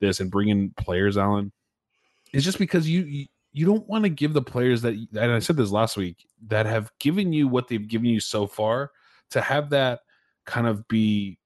[0.00, 1.50] this and bring in players, Alan,
[2.34, 3.04] is just because you.
[3.04, 6.26] you you don't want to give the players that, and I said this last week,
[6.48, 8.92] that have given you what they've given you so far
[9.30, 10.00] to have that
[10.46, 11.38] kind of be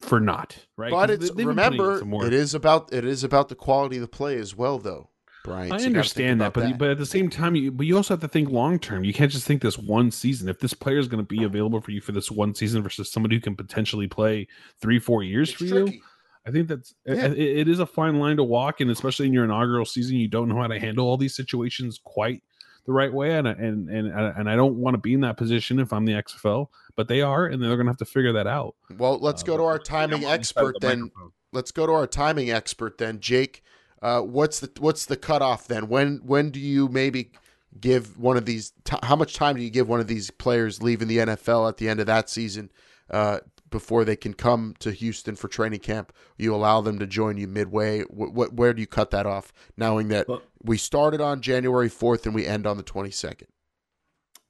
[0.00, 0.90] for naught, right?
[0.90, 3.54] But it's they- they've been putting in remember it is about it is about the
[3.54, 5.10] quality of the play as well, though.
[5.42, 7.96] Brian, I So you understand that, but but at the same time, you but you
[7.96, 9.04] also have to think long term.
[9.04, 10.48] You can't just think this one season.
[10.48, 13.10] If this player is going to be available for you for this one season versus
[13.10, 14.48] somebody who can potentially play
[14.80, 16.02] three, four years It's for you, tricky.
[16.50, 17.26] I think that's Yeah.
[17.26, 20.28] it, it is a fine line to walk, and especially in your inaugural season, you
[20.28, 22.42] don't know how to handle all these situations quite
[22.86, 25.78] the right way, and and and and I don't want to be in that position
[25.78, 28.46] if I'm the XFL, but they are, and they're going to have to figure that
[28.46, 28.74] out.
[28.98, 31.00] Well, let's Uh, go to our timing expert the then.
[31.02, 31.30] microphone.
[31.52, 33.62] Let's go to our timing expert then, Jake.
[34.02, 35.88] Uh, what's the what's the cutoff then?
[35.88, 37.32] When when do you maybe
[37.78, 38.72] give one of these?
[38.84, 41.76] T- how much time do you give one of these players leaving the NFL at
[41.76, 42.70] the end of that season
[43.10, 43.40] uh,
[43.70, 46.12] before they can come to Houston for training camp?
[46.36, 48.02] You allow them to join you midway.
[48.02, 51.88] What, what where do you cut that off, knowing that Well- we started on January
[51.88, 53.48] fourth and we end on the twenty second?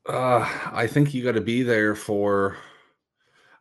[0.08, 2.56] Uh, I think you got to be there for.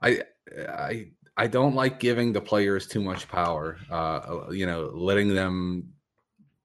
[0.01, 0.23] I
[0.69, 3.77] I I don't like giving the players too much power.
[3.89, 5.93] Uh, you know, letting them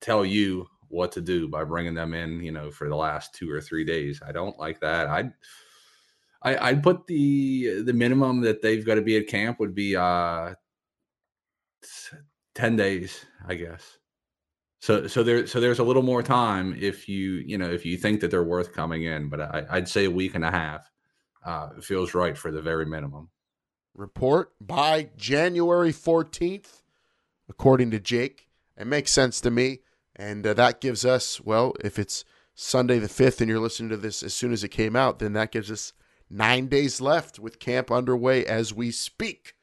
[0.01, 2.40] tell you what to do by bringing them in.
[2.40, 4.20] You know, for the last two or three days.
[4.26, 5.09] I don't like that.
[5.09, 5.32] I'd
[6.45, 9.97] I, I'd put the the minimum that they've got to be at camp would be
[9.97, 10.55] uh
[12.55, 13.99] ten days, I guess.
[14.80, 17.97] So so there so there's a little more time if you you know if you
[17.99, 20.90] think that they're worth coming in, but I, I'd say a week and a half
[21.45, 23.30] uh, feels right for the very minimum.
[23.95, 26.82] report by January 14th,
[27.49, 28.49] according to Jake.
[28.78, 29.80] It makes sense to me.
[30.16, 32.24] And uh, that gives us, well, if it's
[32.55, 35.34] Sunday the 5th and you're listening to this as soon as it came out, then
[35.34, 35.95] that gives us
[36.35, 39.55] nine days left with camp underway as we speak.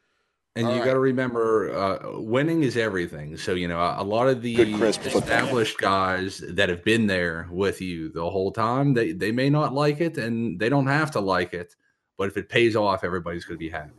[0.56, 0.88] And All you right.
[0.88, 3.38] got to remember, uh, winning is everything.
[3.38, 7.48] So you know, a, a lot of the crisp established guys that have been there
[7.50, 11.12] with you the whole time, they they may not like it, and they don't have
[11.12, 11.76] to like it.
[12.18, 13.94] But if it pays off, everybody's going to be happy.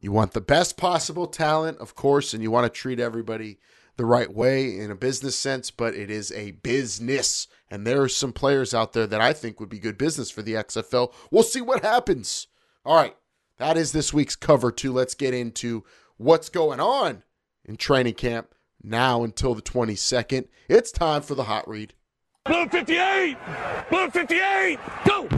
[0.00, 3.58] You want the best possible talent, of course, and you want to treat everybody
[4.00, 7.46] the right way in a business sense, but it is a business.
[7.70, 10.40] And there are some players out there that I think would be good business for
[10.40, 11.12] the XFL.
[11.30, 12.46] We'll see what happens.
[12.82, 13.14] All right.
[13.58, 14.90] That is this week's cover two.
[14.90, 15.84] Let's get into
[16.16, 17.24] what's going on
[17.66, 20.48] in training camp now until the 22nd.
[20.66, 21.92] It's time for the hot read.
[22.46, 23.36] Blue 58!
[23.90, 24.78] Blue 58!
[25.06, 25.28] Go!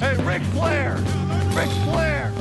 [0.00, 0.96] Hey, Ric Flair!
[1.54, 2.39] Ric Flair!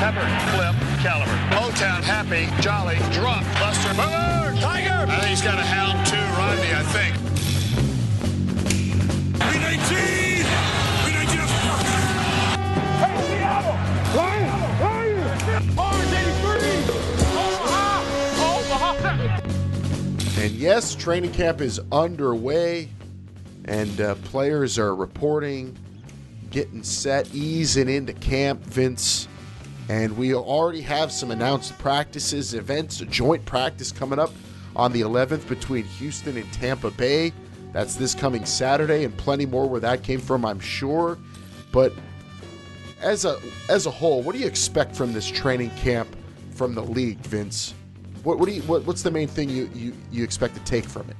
[0.00, 0.24] Pepper,
[0.56, 1.30] Flip, Caliber.
[1.54, 5.04] Motown, Happy, Jolly, Drop, Buster, Boomer, Tiger.
[5.06, 7.16] I think he's got a hound too, Rodney, I think.
[9.36, 10.40] B19!
[11.04, 11.36] B19
[12.96, 13.76] Hey, Seattle!
[14.16, 14.40] Where
[14.88, 15.20] are you?
[15.74, 16.80] Mars 83!
[17.36, 17.92] Omaha!
[18.48, 20.40] Omaha!
[20.40, 22.88] And yes, training camp is underway,
[23.66, 25.76] and uh, players are reporting,
[26.50, 29.28] getting set, easing into camp, Vince.
[29.90, 34.30] And we already have some announced practices, events, a joint practice coming up
[34.76, 37.32] on the 11th between Houston and Tampa Bay.
[37.72, 41.18] That's this coming Saturday, and plenty more where that came from, I'm sure.
[41.72, 41.92] But
[43.00, 46.14] as a as a whole, what do you expect from this training camp
[46.52, 47.74] from the league, Vince?
[48.22, 50.84] What what do you what, what's the main thing you, you you expect to take
[50.84, 51.16] from it?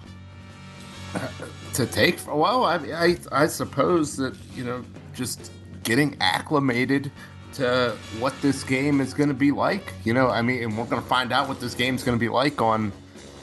[1.75, 5.51] to take well I, I i suppose that you know just
[5.83, 7.11] getting acclimated
[7.55, 9.93] to what this game is going to be like.
[10.05, 12.17] You know, I mean, and we're going to find out what this game is going
[12.17, 12.93] to be like on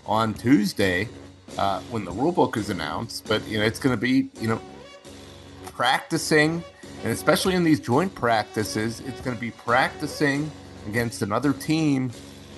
[0.05, 1.07] on Tuesday
[1.57, 3.27] uh, when the rule book is announced.
[3.27, 4.61] But you know, it's going to be you know
[5.65, 6.63] practicing,
[7.03, 10.49] and especially in these joint practices, it's going to be practicing
[10.87, 12.11] against another team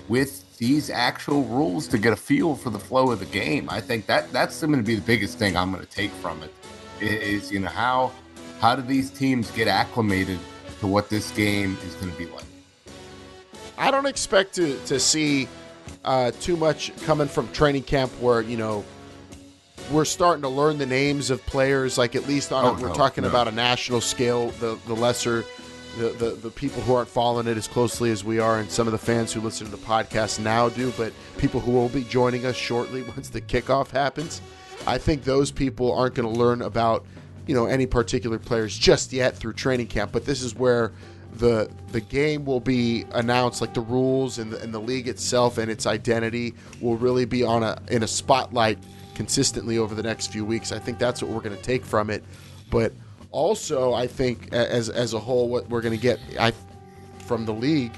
[0.07, 3.69] with these actual rules to get a feel for the flow of the game.
[3.69, 6.43] I think that that's going to be the biggest thing I'm going to take from
[6.43, 6.53] it
[7.01, 8.11] is you know how
[8.59, 10.37] how do these teams get acclimated
[10.79, 12.43] to what this game is going to be like?
[13.77, 15.47] I don't expect to to see
[16.03, 18.83] uh, too much coming from training camp where you know
[19.91, 21.97] we're starting to learn the names of players.
[21.97, 23.29] Like at least on Oh, a, we're no, talking no.
[23.29, 24.49] about a national scale.
[24.51, 25.43] The the lesser.
[25.97, 28.87] The, the, the people who aren't following it as closely as we are, and some
[28.87, 32.03] of the fans who listen to the podcast now do, but people who will be
[32.03, 34.39] joining us shortly once the kickoff happens,
[34.85, 37.05] I think those people aren't going to learn about
[37.49, 40.11] you know any particular players just yet through training camp.
[40.11, 40.91] But this is where
[41.33, 45.57] the the game will be announced, like the rules and the, and the league itself
[45.57, 48.77] and its identity will really be on a in a spotlight
[49.15, 50.71] consistently over the next few weeks.
[50.71, 52.23] I think that's what we're going to take from it.
[52.69, 52.93] But
[53.31, 56.53] also, I think as as a whole, what we're going to get I
[57.25, 57.93] from the league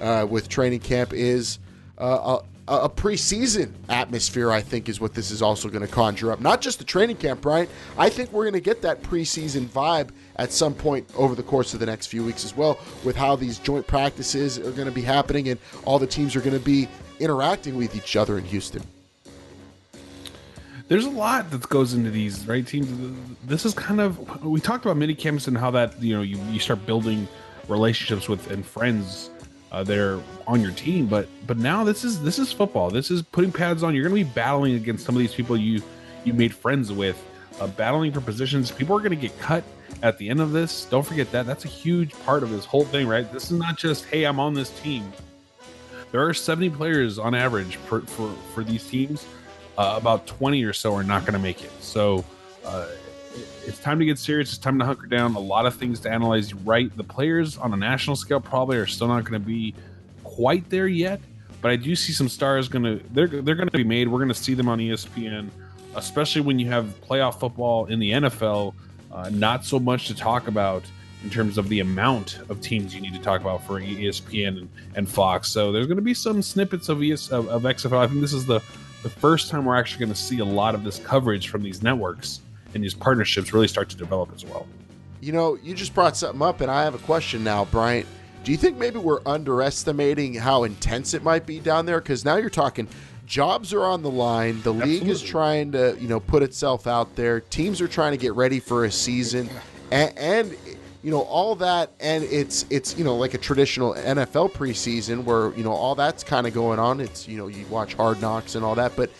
[0.00, 1.60] uh, with training camp is
[1.98, 4.50] uh, a, preseason atmosphere.
[4.50, 6.40] I think is what this is also going to conjure up.
[6.40, 7.68] Not just the training camp, Brian.
[7.96, 11.74] I think we're going to get that preseason vibe at some point over the course
[11.74, 14.92] of the next few weeks as well, with how these joint practices are going to
[14.92, 16.88] be happening and all the teams are going to be
[17.20, 18.82] interacting with each other in Houston.
[20.88, 22.88] there's a lot that goes into these right teams
[23.44, 26.38] this is kind of we talked about mini camps and how that you know you,
[26.50, 27.28] you start building
[27.68, 29.30] relationships with and friends
[29.70, 32.90] uh, that are on your team but but now this is this is football.
[32.90, 33.94] This is putting pads on.
[33.94, 35.82] You're going to be battling against some of these people you
[36.24, 37.22] you made friends with
[37.60, 38.70] uh, battling for positions.
[38.70, 39.64] People are going to get cut
[40.02, 40.84] at the end of this.
[40.84, 41.46] Don't forget that.
[41.46, 43.30] That's a huge part of this whole thing right?
[43.32, 45.12] This is not just hey i'm on this team.
[46.10, 49.26] There are 70 players on average for for, for these teams.
[49.76, 51.70] Uh, about 20 or so are not going to make it.
[51.80, 52.24] So
[52.64, 52.88] uh,
[53.66, 54.50] it's time to get serious.
[54.50, 55.34] It's time to hunker down.
[55.34, 56.54] A lot of things to analyze.
[56.54, 59.74] Right, the players on a national scale probably are still not going to be
[60.24, 61.20] quite there yet,
[61.60, 64.08] but I do see some stars going to they're they're going to be made.
[64.08, 65.48] We're going to see them on ESPN,
[65.94, 68.74] especially when you have playoff football in the NFL.
[69.10, 70.84] Uh, not so much to talk about
[71.24, 74.68] in terms of the amount of teams you need to talk about for ESPN and,
[74.94, 75.48] and Fox.
[75.48, 77.98] So there's going to be some snippets of, ES, of of XFL.
[77.98, 78.60] I think this is the
[79.02, 81.82] the first time we're actually going to see a lot of this coverage from these
[81.82, 82.40] networks
[82.74, 84.66] and these partnerships really start to develop as well.
[85.20, 88.06] You know, you just brought something up, and I have a question now, Bryant.
[88.44, 92.00] Do you think maybe we're underestimating how intense it might be down there?
[92.00, 92.88] Because now you're talking
[93.28, 94.60] jobs are on the line.
[94.62, 97.40] The league is trying to, you know, put itself out there.
[97.40, 99.48] Teams are trying to get ready for a season,
[99.92, 100.56] and, and
[101.02, 101.92] you know all that.
[102.00, 106.24] And it's it's you know like a traditional NFL preseason where you know all that's
[106.24, 107.00] kind of going on.
[107.00, 109.10] It's you know you watch Hard Knocks and all that, but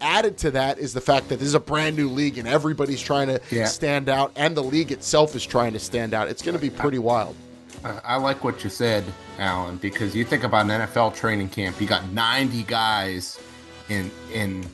[0.00, 3.00] added to that is the fact that this is a brand new league and everybody's
[3.02, 3.64] trying to Yeah.
[3.66, 6.28] stand out and the league itself is trying to stand out.
[6.28, 7.34] It's going to be pretty wild.
[7.84, 9.04] I I like what you said,
[9.38, 11.80] Alan, because you think about an NFL training camp.
[11.80, 13.38] You got 90 guys
[13.88, 14.64] in in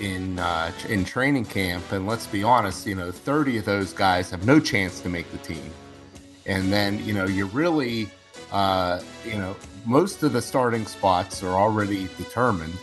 [0.00, 4.30] in uh, in training camp, and let's be honest, you know, 30 of those guys
[4.30, 5.70] have no chance to make the team.
[6.46, 8.08] And then you know, you're really,
[8.50, 9.54] uh, you know,
[9.84, 12.74] most of the starting spots are already determined,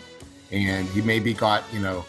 [0.51, 2.05] and you maybe got you know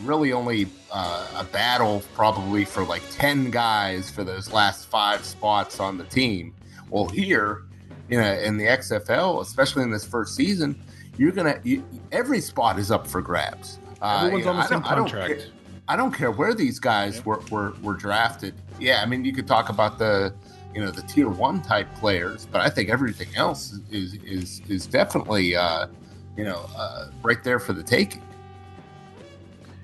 [0.00, 5.78] really only uh, a battle probably for like 10 guys for those last five spots
[5.78, 6.52] on the team.
[6.90, 7.62] Well, here,
[8.08, 10.80] you know, in the XFL, especially in this first season,
[11.16, 13.78] you're gonna you, every spot is up for grabs.
[14.00, 15.40] Uh, Everyone's on know, the I same don't- I don't contract.
[15.40, 15.48] care-
[15.88, 18.54] I don't care where these guys were, were were drafted.
[18.80, 20.32] Yeah, I mean, you could talk about the
[20.74, 24.86] you know the tier one type players, but I think everything else is is is
[24.86, 25.86] definitely uh,
[26.36, 28.22] you know uh, right there for the taking.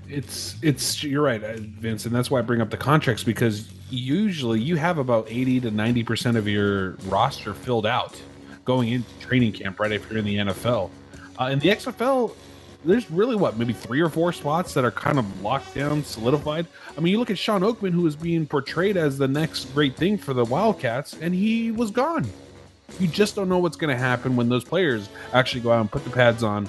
[0.09, 3.69] It's it's you're right, uh, Vince, and that's why I bring up the contracts because
[3.91, 8.21] usually you have about 80 to 90 percent of your roster filled out
[8.65, 10.91] going into training camp right if you're in the NFL.
[11.41, 12.35] Uh, in the XFL,
[12.85, 16.67] there's really what maybe three or four spots that are kind of locked down, solidified.
[16.97, 19.97] I mean, you look at Shawn Oakman, who is being portrayed as the next great
[19.97, 22.27] thing for the Wildcats, and he was gone.
[22.99, 25.91] You just don't know what's going to happen when those players actually go out and
[25.91, 26.69] put the pads on,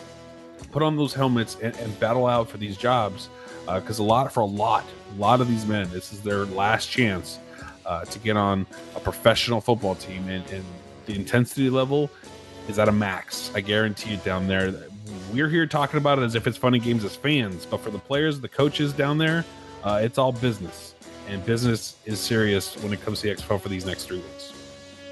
[0.71, 3.29] put on those helmets, and, and battle out for these jobs.
[3.65, 4.83] Because a lot, for a lot,
[5.15, 7.39] a lot of these men, this is their last chance
[7.85, 8.65] uh, to get on
[8.95, 10.63] a professional football team, and, and
[11.05, 12.09] the intensity level
[12.67, 13.51] is at a max.
[13.55, 14.73] I guarantee it down there.
[15.33, 17.89] We're here talking about it as if it's fun and games as fans, but for
[17.89, 19.43] the players, the coaches down there,
[19.83, 20.93] uh, it's all business,
[21.27, 24.58] and business is serious when it comes to the XFL for these next three weeks.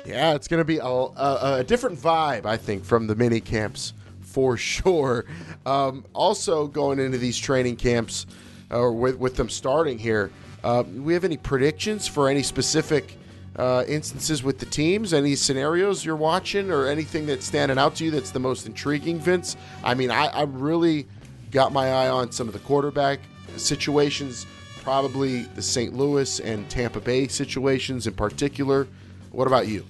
[0.08, 3.41] Yeah, it's going to be a, a, a, different vibe, I think, from the mini
[3.41, 5.26] camps for sure.
[5.66, 8.26] Um, also, going into these training camps,
[8.72, 10.32] or uh, with, with them starting here,
[10.64, 13.18] uh, we have any predictions for any specific
[13.58, 15.14] uh, instances with the teams?
[15.14, 19.20] Any scenarios you're watching, or anything that's standing out to you that's the most intriguing,
[19.20, 19.58] Vince?
[19.84, 21.05] I mean, I, I really
[21.51, 23.20] got my eye on some of the quarterback
[23.58, 24.45] situations,
[24.84, 25.93] probably the St.
[25.93, 28.88] Louis and Tampa Bay situations in particular.
[29.32, 29.86] What about you?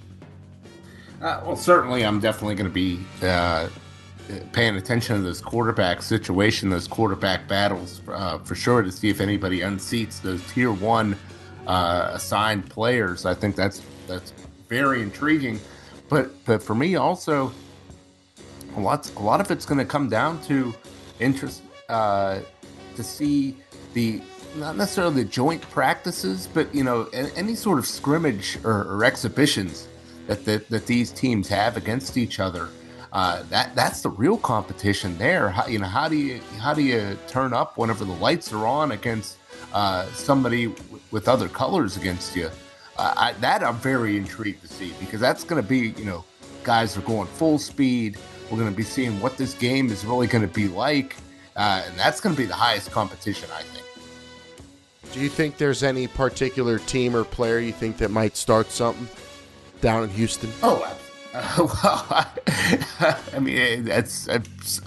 [1.20, 3.68] Uh, well, certainly, I'm definitely going to be uh,
[4.52, 9.20] paying attention to this quarterback situation, those quarterback battles, uh, for sure, to see if
[9.20, 11.16] anybody unseats those tier one
[11.66, 13.26] uh, assigned players.
[13.26, 14.32] I think that's that's
[14.68, 15.58] very intriguing.
[16.08, 17.52] But but for me, also,
[18.76, 20.72] a lot a lot of it's going to come down to
[21.18, 22.40] interest uh,
[22.94, 23.56] to see
[23.92, 24.22] the
[24.54, 29.87] not necessarily the joint practices, but you know any sort of scrimmage or, or exhibitions
[30.28, 32.68] that, that that these teams have against each other.
[33.12, 35.48] Uh, that that's the real competition there.
[35.48, 38.66] How, you know, how do you how do you turn up whenever the lights are
[38.66, 39.38] on against
[39.72, 42.50] uh, somebody w- with other colors against you?
[42.96, 46.24] Uh, I, that I'm very intrigued to see because that's going to be you know
[46.62, 48.18] guys are going full speed.
[48.50, 51.16] We're going to be seeing what this game is really going to be like,
[51.56, 53.84] uh, and that's going to be the highest competition, I think.
[55.12, 59.08] Do you think there's any particular team or player you think that might start something?
[59.80, 60.50] Down in Houston?
[60.62, 60.82] Oh,
[61.34, 64.40] uh, well, I, I mean, that's uh,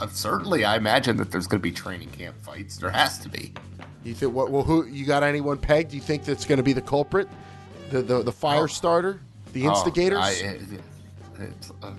[0.09, 0.65] certainly.
[0.65, 2.77] I imagine that there's going to be training camp fights.
[2.77, 3.53] There has to be.
[4.03, 4.51] You think what?
[4.51, 5.23] Well, who you got?
[5.23, 5.91] Anyone pegged?
[5.91, 7.29] Do you think that's going to be the culprit,
[7.89, 8.67] the the, the fire oh.
[8.67, 9.21] starter,
[9.53, 10.19] the instigators?
[10.19, 10.57] Oh, I,
[11.39, 11.93] it's, uh,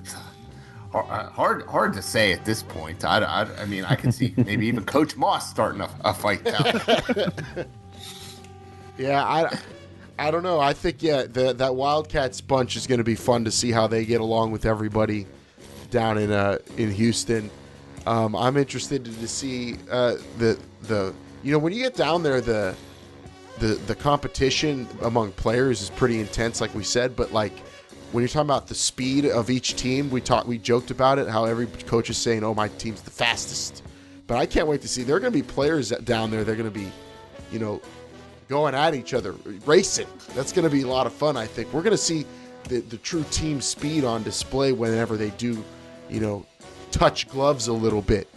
[1.31, 3.05] hard hard to say at this point.
[3.05, 6.41] I, I, I mean, I can see maybe even Coach Moss starting a, a fight
[8.99, 9.59] yeah, I
[10.19, 10.61] I don't know.
[10.61, 13.87] I think yeah, the, that Wildcats bunch is going to be fun to see how
[13.87, 15.27] they get along with everybody
[15.91, 17.51] down in uh, in Houston.
[18.07, 22.41] Um, I'm interested to see uh, the the you know when you get down there
[22.41, 22.75] the
[23.59, 27.15] the the competition among players is pretty intense, like we said.
[27.17, 27.57] But like
[28.11, 31.29] when you're talking about the speed of each team, we talked we joked about it
[31.29, 33.83] how every coach is saying, "Oh, my team's the fastest."
[34.27, 35.03] But I can't wait to see.
[35.03, 36.45] There are going to be players down there.
[36.45, 36.91] They're going to be,
[37.51, 37.83] you know,
[38.53, 39.33] going at each other,
[39.65, 40.07] racing.
[40.35, 41.73] That's going to be a lot of fun, I think.
[41.73, 42.27] We're going to see
[42.65, 45.65] the, the true team speed on display whenever they do,
[46.11, 46.45] you know,
[46.91, 48.29] touch gloves a little bit,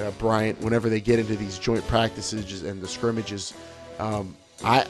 [0.00, 3.54] uh, Bryant, whenever they get into these joint practices and the scrimmages.
[3.98, 4.84] Um, I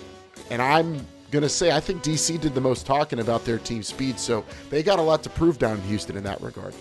[0.51, 3.85] And I'm going to say, I think DC did the most talking about their team
[3.85, 6.75] speed, so they got a lot to prove down in Houston in that regard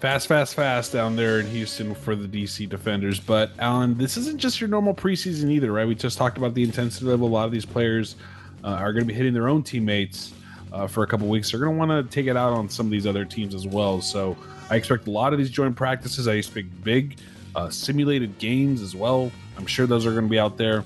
[0.00, 3.20] fast, fast, fast down there in Houston for the DC Defenders.
[3.20, 5.86] But Alan, this isn't just your normal preseason either, right?
[5.86, 7.28] We just talked about the intensity level.
[7.28, 8.16] A lot of these players
[8.64, 10.32] uh, are going to be hitting their own teammates
[10.72, 11.50] uh, for a couple weeks.
[11.50, 13.66] They're going to want to take it out on some of these other teams as
[13.66, 14.00] well.
[14.00, 14.38] So
[14.70, 16.26] I expect a lot of these joint practices.
[16.26, 17.18] I expect big
[17.54, 19.30] uh, simulated games as well.
[19.58, 20.82] I'm sure those are going to be out there.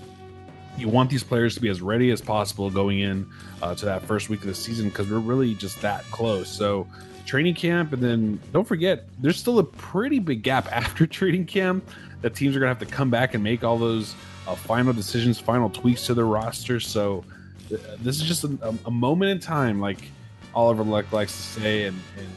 [0.77, 3.31] You want these players to be as ready as possible going in
[3.63, 6.49] uh, to that first week of the season because we're really just that close.
[6.49, 6.89] So
[7.27, 11.89] training camp, and then don't forget, there's still a pretty big gap after training camp
[12.23, 14.15] that teams are going to have to come back and make all those
[14.47, 16.81] uh, final decisions, final tweaks to their roster.
[16.81, 17.25] So
[17.69, 19.99] th- this is just a, a, moment in time, like
[20.55, 22.29] Oliver Luck likes to say, and, and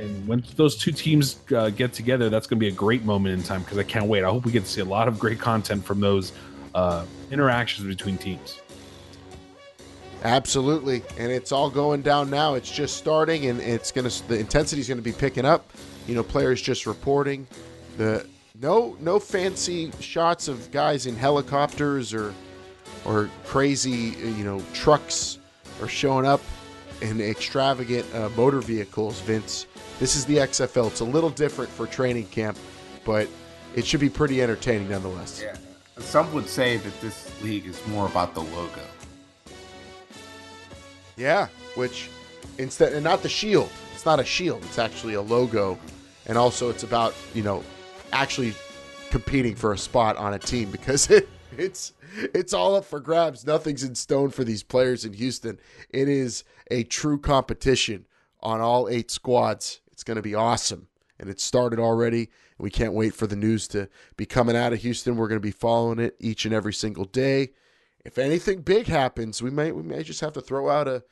[0.00, 3.38] and when those two teams uh, get together, that's going to be a great moment
[3.38, 4.24] in time because I can't wait.
[4.24, 6.32] I hope we get to see a lot of great content from those
[6.74, 8.60] uh, interactions between teams.
[10.22, 12.54] Absolutely, and it's all going down now.
[12.54, 15.70] It's just starting, and it's gonna the intensity is gonna be picking up.
[16.06, 17.46] You know, players just reporting
[17.96, 18.26] the
[18.60, 22.34] no no fancy shots of guys in helicopters or
[23.04, 25.38] or crazy you know trucks
[25.80, 26.42] are showing up
[27.00, 29.20] in extravagant uh, motor vehicles.
[29.20, 29.66] Vince,
[29.98, 30.88] this is the XFL.
[30.88, 32.58] It's a little different for training camp,
[33.06, 33.26] but
[33.74, 35.42] it should be pretty entertaining nonetheless.
[35.42, 35.56] Yeah,
[35.98, 38.82] some would say that this league is more about the logo.
[41.20, 42.08] Yeah, which
[42.56, 43.70] instead and not the shield.
[43.92, 44.64] It's not a shield.
[44.64, 45.78] It's actually a logo,
[46.26, 47.62] and also it's about you know
[48.10, 48.54] actually
[49.10, 53.46] competing for a spot on a team because it, it's it's all up for grabs.
[53.46, 55.60] Nothing's in stone for these players in Houston.
[55.90, 58.06] It is a true competition
[58.40, 59.82] on all eight squads.
[59.92, 62.30] It's going to be awesome, and it started already.
[62.56, 65.16] We can't wait for the news to be coming out of Houston.
[65.16, 67.50] We're going to be following it each and every single day
[68.04, 71.02] if anything big happens, we may we may just have to throw out a,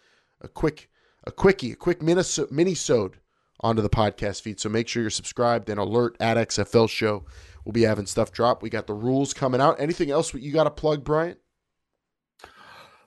[0.41, 0.89] a quick
[1.25, 3.15] a quickie, a quick mini minisode
[3.61, 4.61] onto the podcast feed.
[4.61, 7.27] So make sure you're subscribed and alert at XFL show.
[7.65, 8.63] We'll be having stuff drop.
[8.63, 9.81] We got the rules coming out.
[9.81, 11.39] Anything else you got to plug, Bryant?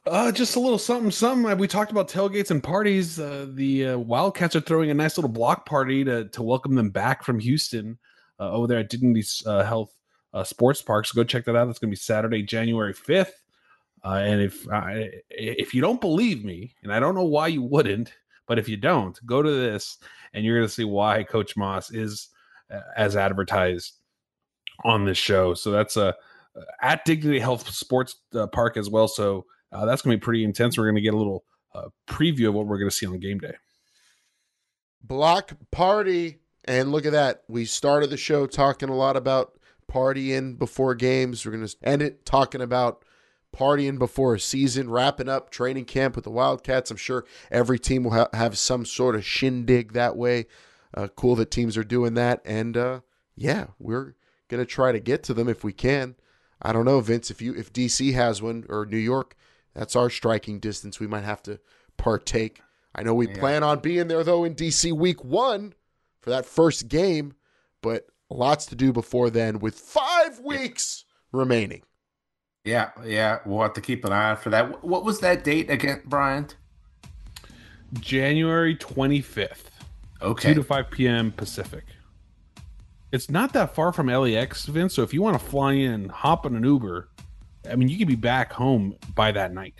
[0.05, 1.57] Uh, just a little something, something.
[1.57, 3.19] We talked about tailgates and parties.
[3.19, 6.89] Uh, the uh, Wildcats are throwing a nice little block party to to welcome them
[6.89, 7.99] back from Houston
[8.39, 9.93] uh, over there at Dignity uh, Health
[10.33, 11.05] uh, Sports Park.
[11.05, 11.65] So go check that out.
[11.65, 13.40] That's going to be Saturday, January fifth.
[14.03, 14.81] Uh, and if uh,
[15.29, 18.13] if you don't believe me, and I don't know why you wouldn't,
[18.47, 19.97] but if you don't, go to this,
[20.33, 22.29] and you're going to see why Coach Moss is
[22.73, 23.93] uh, as advertised
[24.83, 25.53] on this show.
[25.53, 26.15] So that's a
[26.55, 29.07] uh, at Dignity Health Sports uh, Park as well.
[29.07, 30.77] So uh, that's going to be pretty intense.
[30.77, 31.43] We're going to get a little
[31.73, 33.53] uh, preview of what we're going to see on game day.
[35.03, 36.39] Block party.
[36.65, 37.43] And look at that.
[37.47, 39.59] We started the show talking a lot about
[39.91, 41.45] partying before games.
[41.45, 43.03] We're going to end it talking about
[43.55, 46.89] partying before a season, wrapping up training camp with the Wildcats.
[46.91, 50.45] I'm sure every team will ha- have some sort of shindig that way.
[50.93, 52.41] Uh, cool that teams are doing that.
[52.45, 53.01] And uh,
[53.35, 54.15] yeah, we're
[54.49, 56.15] going to try to get to them if we can.
[56.61, 59.35] I don't know, Vince, if you if DC has one or New York,
[59.73, 60.99] that's our striking distance.
[60.99, 61.59] We might have to
[61.97, 62.61] partake.
[62.93, 63.39] I know we Yeah.
[63.39, 65.73] plan on being there though in DC week 1
[66.19, 67.33] for that first game,
[67.81, 71.81] but lots to do before then with 5 weeks remaining.
[72.63, 73.39] Yeah, yeah.
[73.45, 74.83] We'll have to keep an eye out for that.
[74.83, 76.47] What was that date again, Brian?
[77.93, 79.63] January 25th,
[80.21, 80.49] Okay.
[80.53, 81.31] 2 to 5 p.m.
[81.31, 81.83] Pacific.
[83.11, 84.93] It's not that far from LAX, Vince.
[84.93, 87.09] So if you want to fly in, hop on an Uber,
[87.69, 89.75] I mean, you could be back home by that night.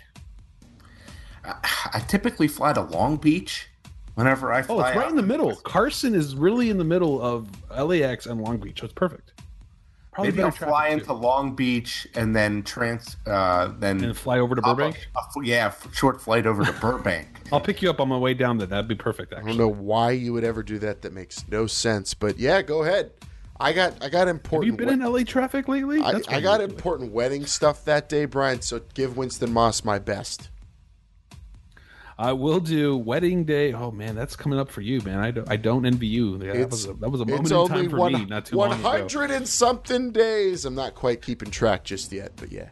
[1.44, 3.68] I typically fly to Long Beach
[4.14, 4.74] whenever I fly.
[4.74, 5.10] Oh, it's right out.
[5.10, 5.56] in the middle.
[5.56, 8.80] Carson is really in the middle of LAX and Long Beach.
[8.80, 9.31] So it's perfect.
[10.12, 11.12] Probably Maybe I'll fly into too.
[11.14, 15.08] Long Beach and then trans, uh, then and fly over to hop a- Burbank.
[15.42, 17.28] yeah, f- short flight over to Burbank.
[17.52, 18.66] I'll pick you up on my way down there.
[18.66, 19.32] That'd be perfect.
[19.32, 21.00] I don't know why you would ever do that.
[21.00, 22.12] That makes no sense.
[22.12, 23.12] But yeah, go ahead.
[23.58, 24.76] I got I got have you important.
[24.76, 26.02] been we- in LA traffic lately?
[26.02, 28.60] I, I got important wedding stuff that day, Brian.
[28.60, 30.50] So give Winston Moss my best.
[32.22, 33.72] I will do wedding day.
[33.72, 35.18] Oh man, that's coming up for you, man.
[35.18, 36.40] I don't, I don't envy you.
[36.40, 38.56] Yeah, that was a, that was a moment in time for one, me not too
[38.56, 38.82] long ago.
[38.82, 40.64] 100 and something days.
[40.64, 42.68] I'm not quite keeping track just yet, but yeah.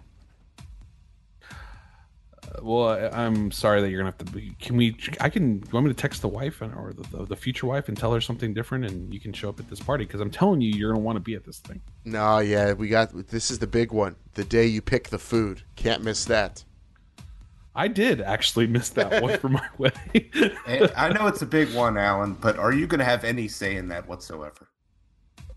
[2.44, 4.32] Uh, well, I- I'm sorry that you're gonna have to.
[4.32, 4.96] Be, can we?
[5.20, 5.54] I can.
[5.56, 7.96] You want me to text the wife and, or the, the, the future wife and
[7.96, 10.60] tell her something different, and you can show up at this party because I'm telling
[10.60, 11.80] you, you're gonna want to be at this thing.
[12.04, 14.14] No, yeah, we got this is the big one.
[14.34, 15.62] The day you pick the food.
[15.74, 16.64] Can't miss that.
[17.74, 20.30] I did actually miss that one for my wedding.
[20.96, 23.76] I know it's a big one, Alan, but are you going to have any say
[23.76, 24.68] in that whatsoever?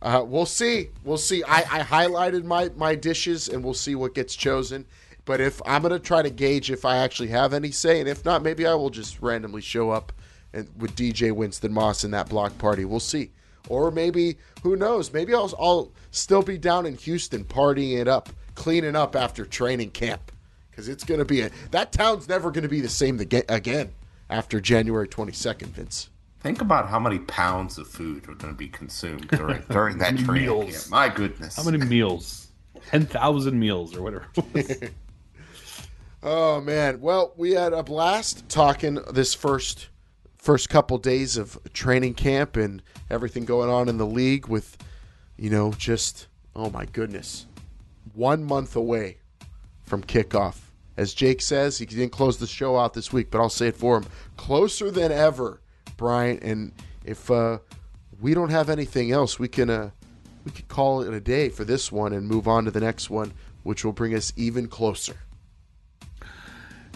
[0.02, 0.90] Uh, we'll see.
[1.04, 1.44] We'll see.
[1.44, 4.86] I, I highlighted my, my dishes and we'll see what gets chosen.
[5.26, 8.26] But if I'm gonna try to gauge if I actually have any say, and if
[8.26, 10.12] not, maybe I will just randomly show up
[10.52, 12.84] and with DJ Winston Moss in that block party.
[12.84, 13.32] We'll see.
[13.70, 15.14] Or maybe who knows?
[15.14, 19.92] Maybe I'll I'll still be down in Houston partying it up, cleaning up after training
[19.92, 20.33] camp,
[20.74, 23.92] because it's gonna be a that town's never gonna be the same again
[24.30, 26.10] after January 22nd, Vince.
[26.40, 30.14] Think about how many pounds of food are going to be consumed during during that
[30.14, 30.72] Many training meals.
[30.72, 30.90] camp.
[30.90, 31.56] My goodness.
[31.56, 32.48] How many meals?
[32.90, 34.28] Ten thousand meals or whatever.
[36.26, 37.02] Oh man.
[37.02, 39.90] Well, we had a blast talking this first
[40.38, 44.78] first couple days of training camp and everything going on in the league with
[45.38, 47.46] you know just oh my goodness.
[48.14, 49.18] 1 month away
[49.84, 50.58] from kickoff.
[50.96, 53.76] As Jake says, he didn't close the show out this week, but I'll say it
[53.76, 54.06] for him.
[54.38, 55.60] Closer than ever,
[55.98, 56.72] Brian, and
[57.04, 57.60] if uh
[58.22, 59.90] we don't have anything else, we can uh
[60.46, 63.10] we could call it a day for this one and move on to the next
[63.10, 65.16] one, which will bring us even closer.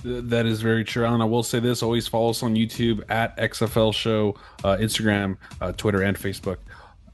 [0.03, 1.21] That is very true, Alan.
[1.21, 5.71] I will say this: always follow us on YouTube at XFL Show, uh, Instagram, uh,
[5.71, 6.57] Twitter, and Facebook.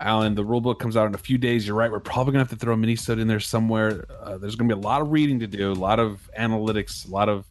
[0.04, 1.66] Alan, the rule book comes out in a few days.
[1.66, 1.89] You're right.
[1.89, 4.06] We're probably gonna have to throw a mini in there somewhere.
[4.22, 7.12] Uh, there's gonna be a lot of reading to do, a lot of analytics, a
[7.12, 7.45] lot of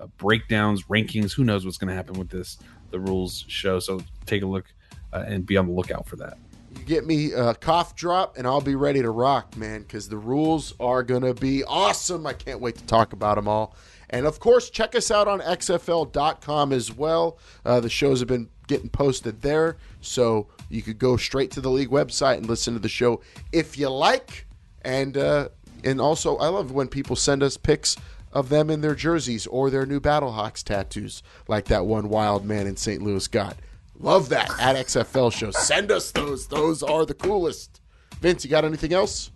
[0.00, 1.32] uh, breakdowns, rankings.
[1.32, 2.58] Who knows what's gonna happen with this
[2.90, 3.78] the rules show?
[3.78, 4.66] So take a look
[5.12, 6.38] uh, and be on the lookout for that.
[6.76, 10.16] You get me a cough drop, and I'll be ready to rock, man, because the
[10.16, 12.26] rules are going to be awesome.
[12.26, 13.76] I can't wait to talk about them all.
[14.08, 17.38] And of course, check us out on XFL.com as well.
[17.64, 21.70] Uh, the shows have been getting posted there, so you could go straight to the
[21.70, 23.20] league website and listen to the show
[23.52, 24.46] if you like.
[24.82, 25.48] And uh,
[25.84, 27.96] and also, I love when people send us pics
[28.32, 32.66] of them in their jerseys or their new Battlehawks tattoos, like that one wild man
[32.66, 33.02] in St.
[33.02, 33.56] Louis got.
[33.98, 35.50] Love that at XFL show.
[35.50, 36.46] Send us those.
[36.46, 37.80] Those are the coolest.
[38.20, 39.30] Vince, you got anything else?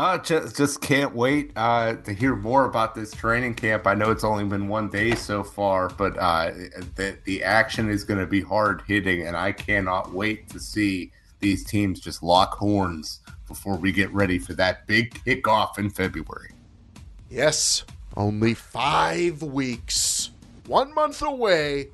[0.00, 3.86] Uh, just, just can't wait uh, to hear more about this training camp.
[3.86, 6.52] I know it's only been one day so far, but uh,
[6.96, 11.12] the, the action is going to be hard hitting, and I cannot wait to see
[11.40, 16.52] these teams just lock horns before we get ready for that big kickoff in February.
[17.28, 17.84] Yes,
[18.16, 20.30] Only five weeks,
[20.66, 21.88] one month away.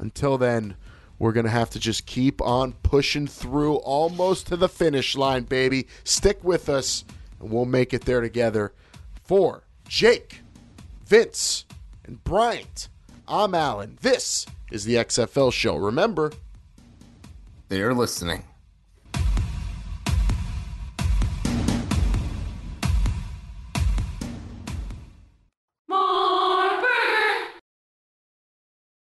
[0.00, 0.74] Until then,
[1.22, 5.44] we're going to have to just keep on pushing through almost to the finish line,
[5.44, 5.86] baby.
[6.02, 7.04] Stick with us,
[7.38, 8.72] and we'll make it there together.
[9.22, 10.40] For Jake,
[11.06, 11.64] Vince,
[12.04, 12.88] and Bryant,
[13.28, 13.98] I'm Alan.
[14.02, 15.76] This is the XFL show.
[15.76, 16.32] Remember,
[17.68, 18.42] They're listening.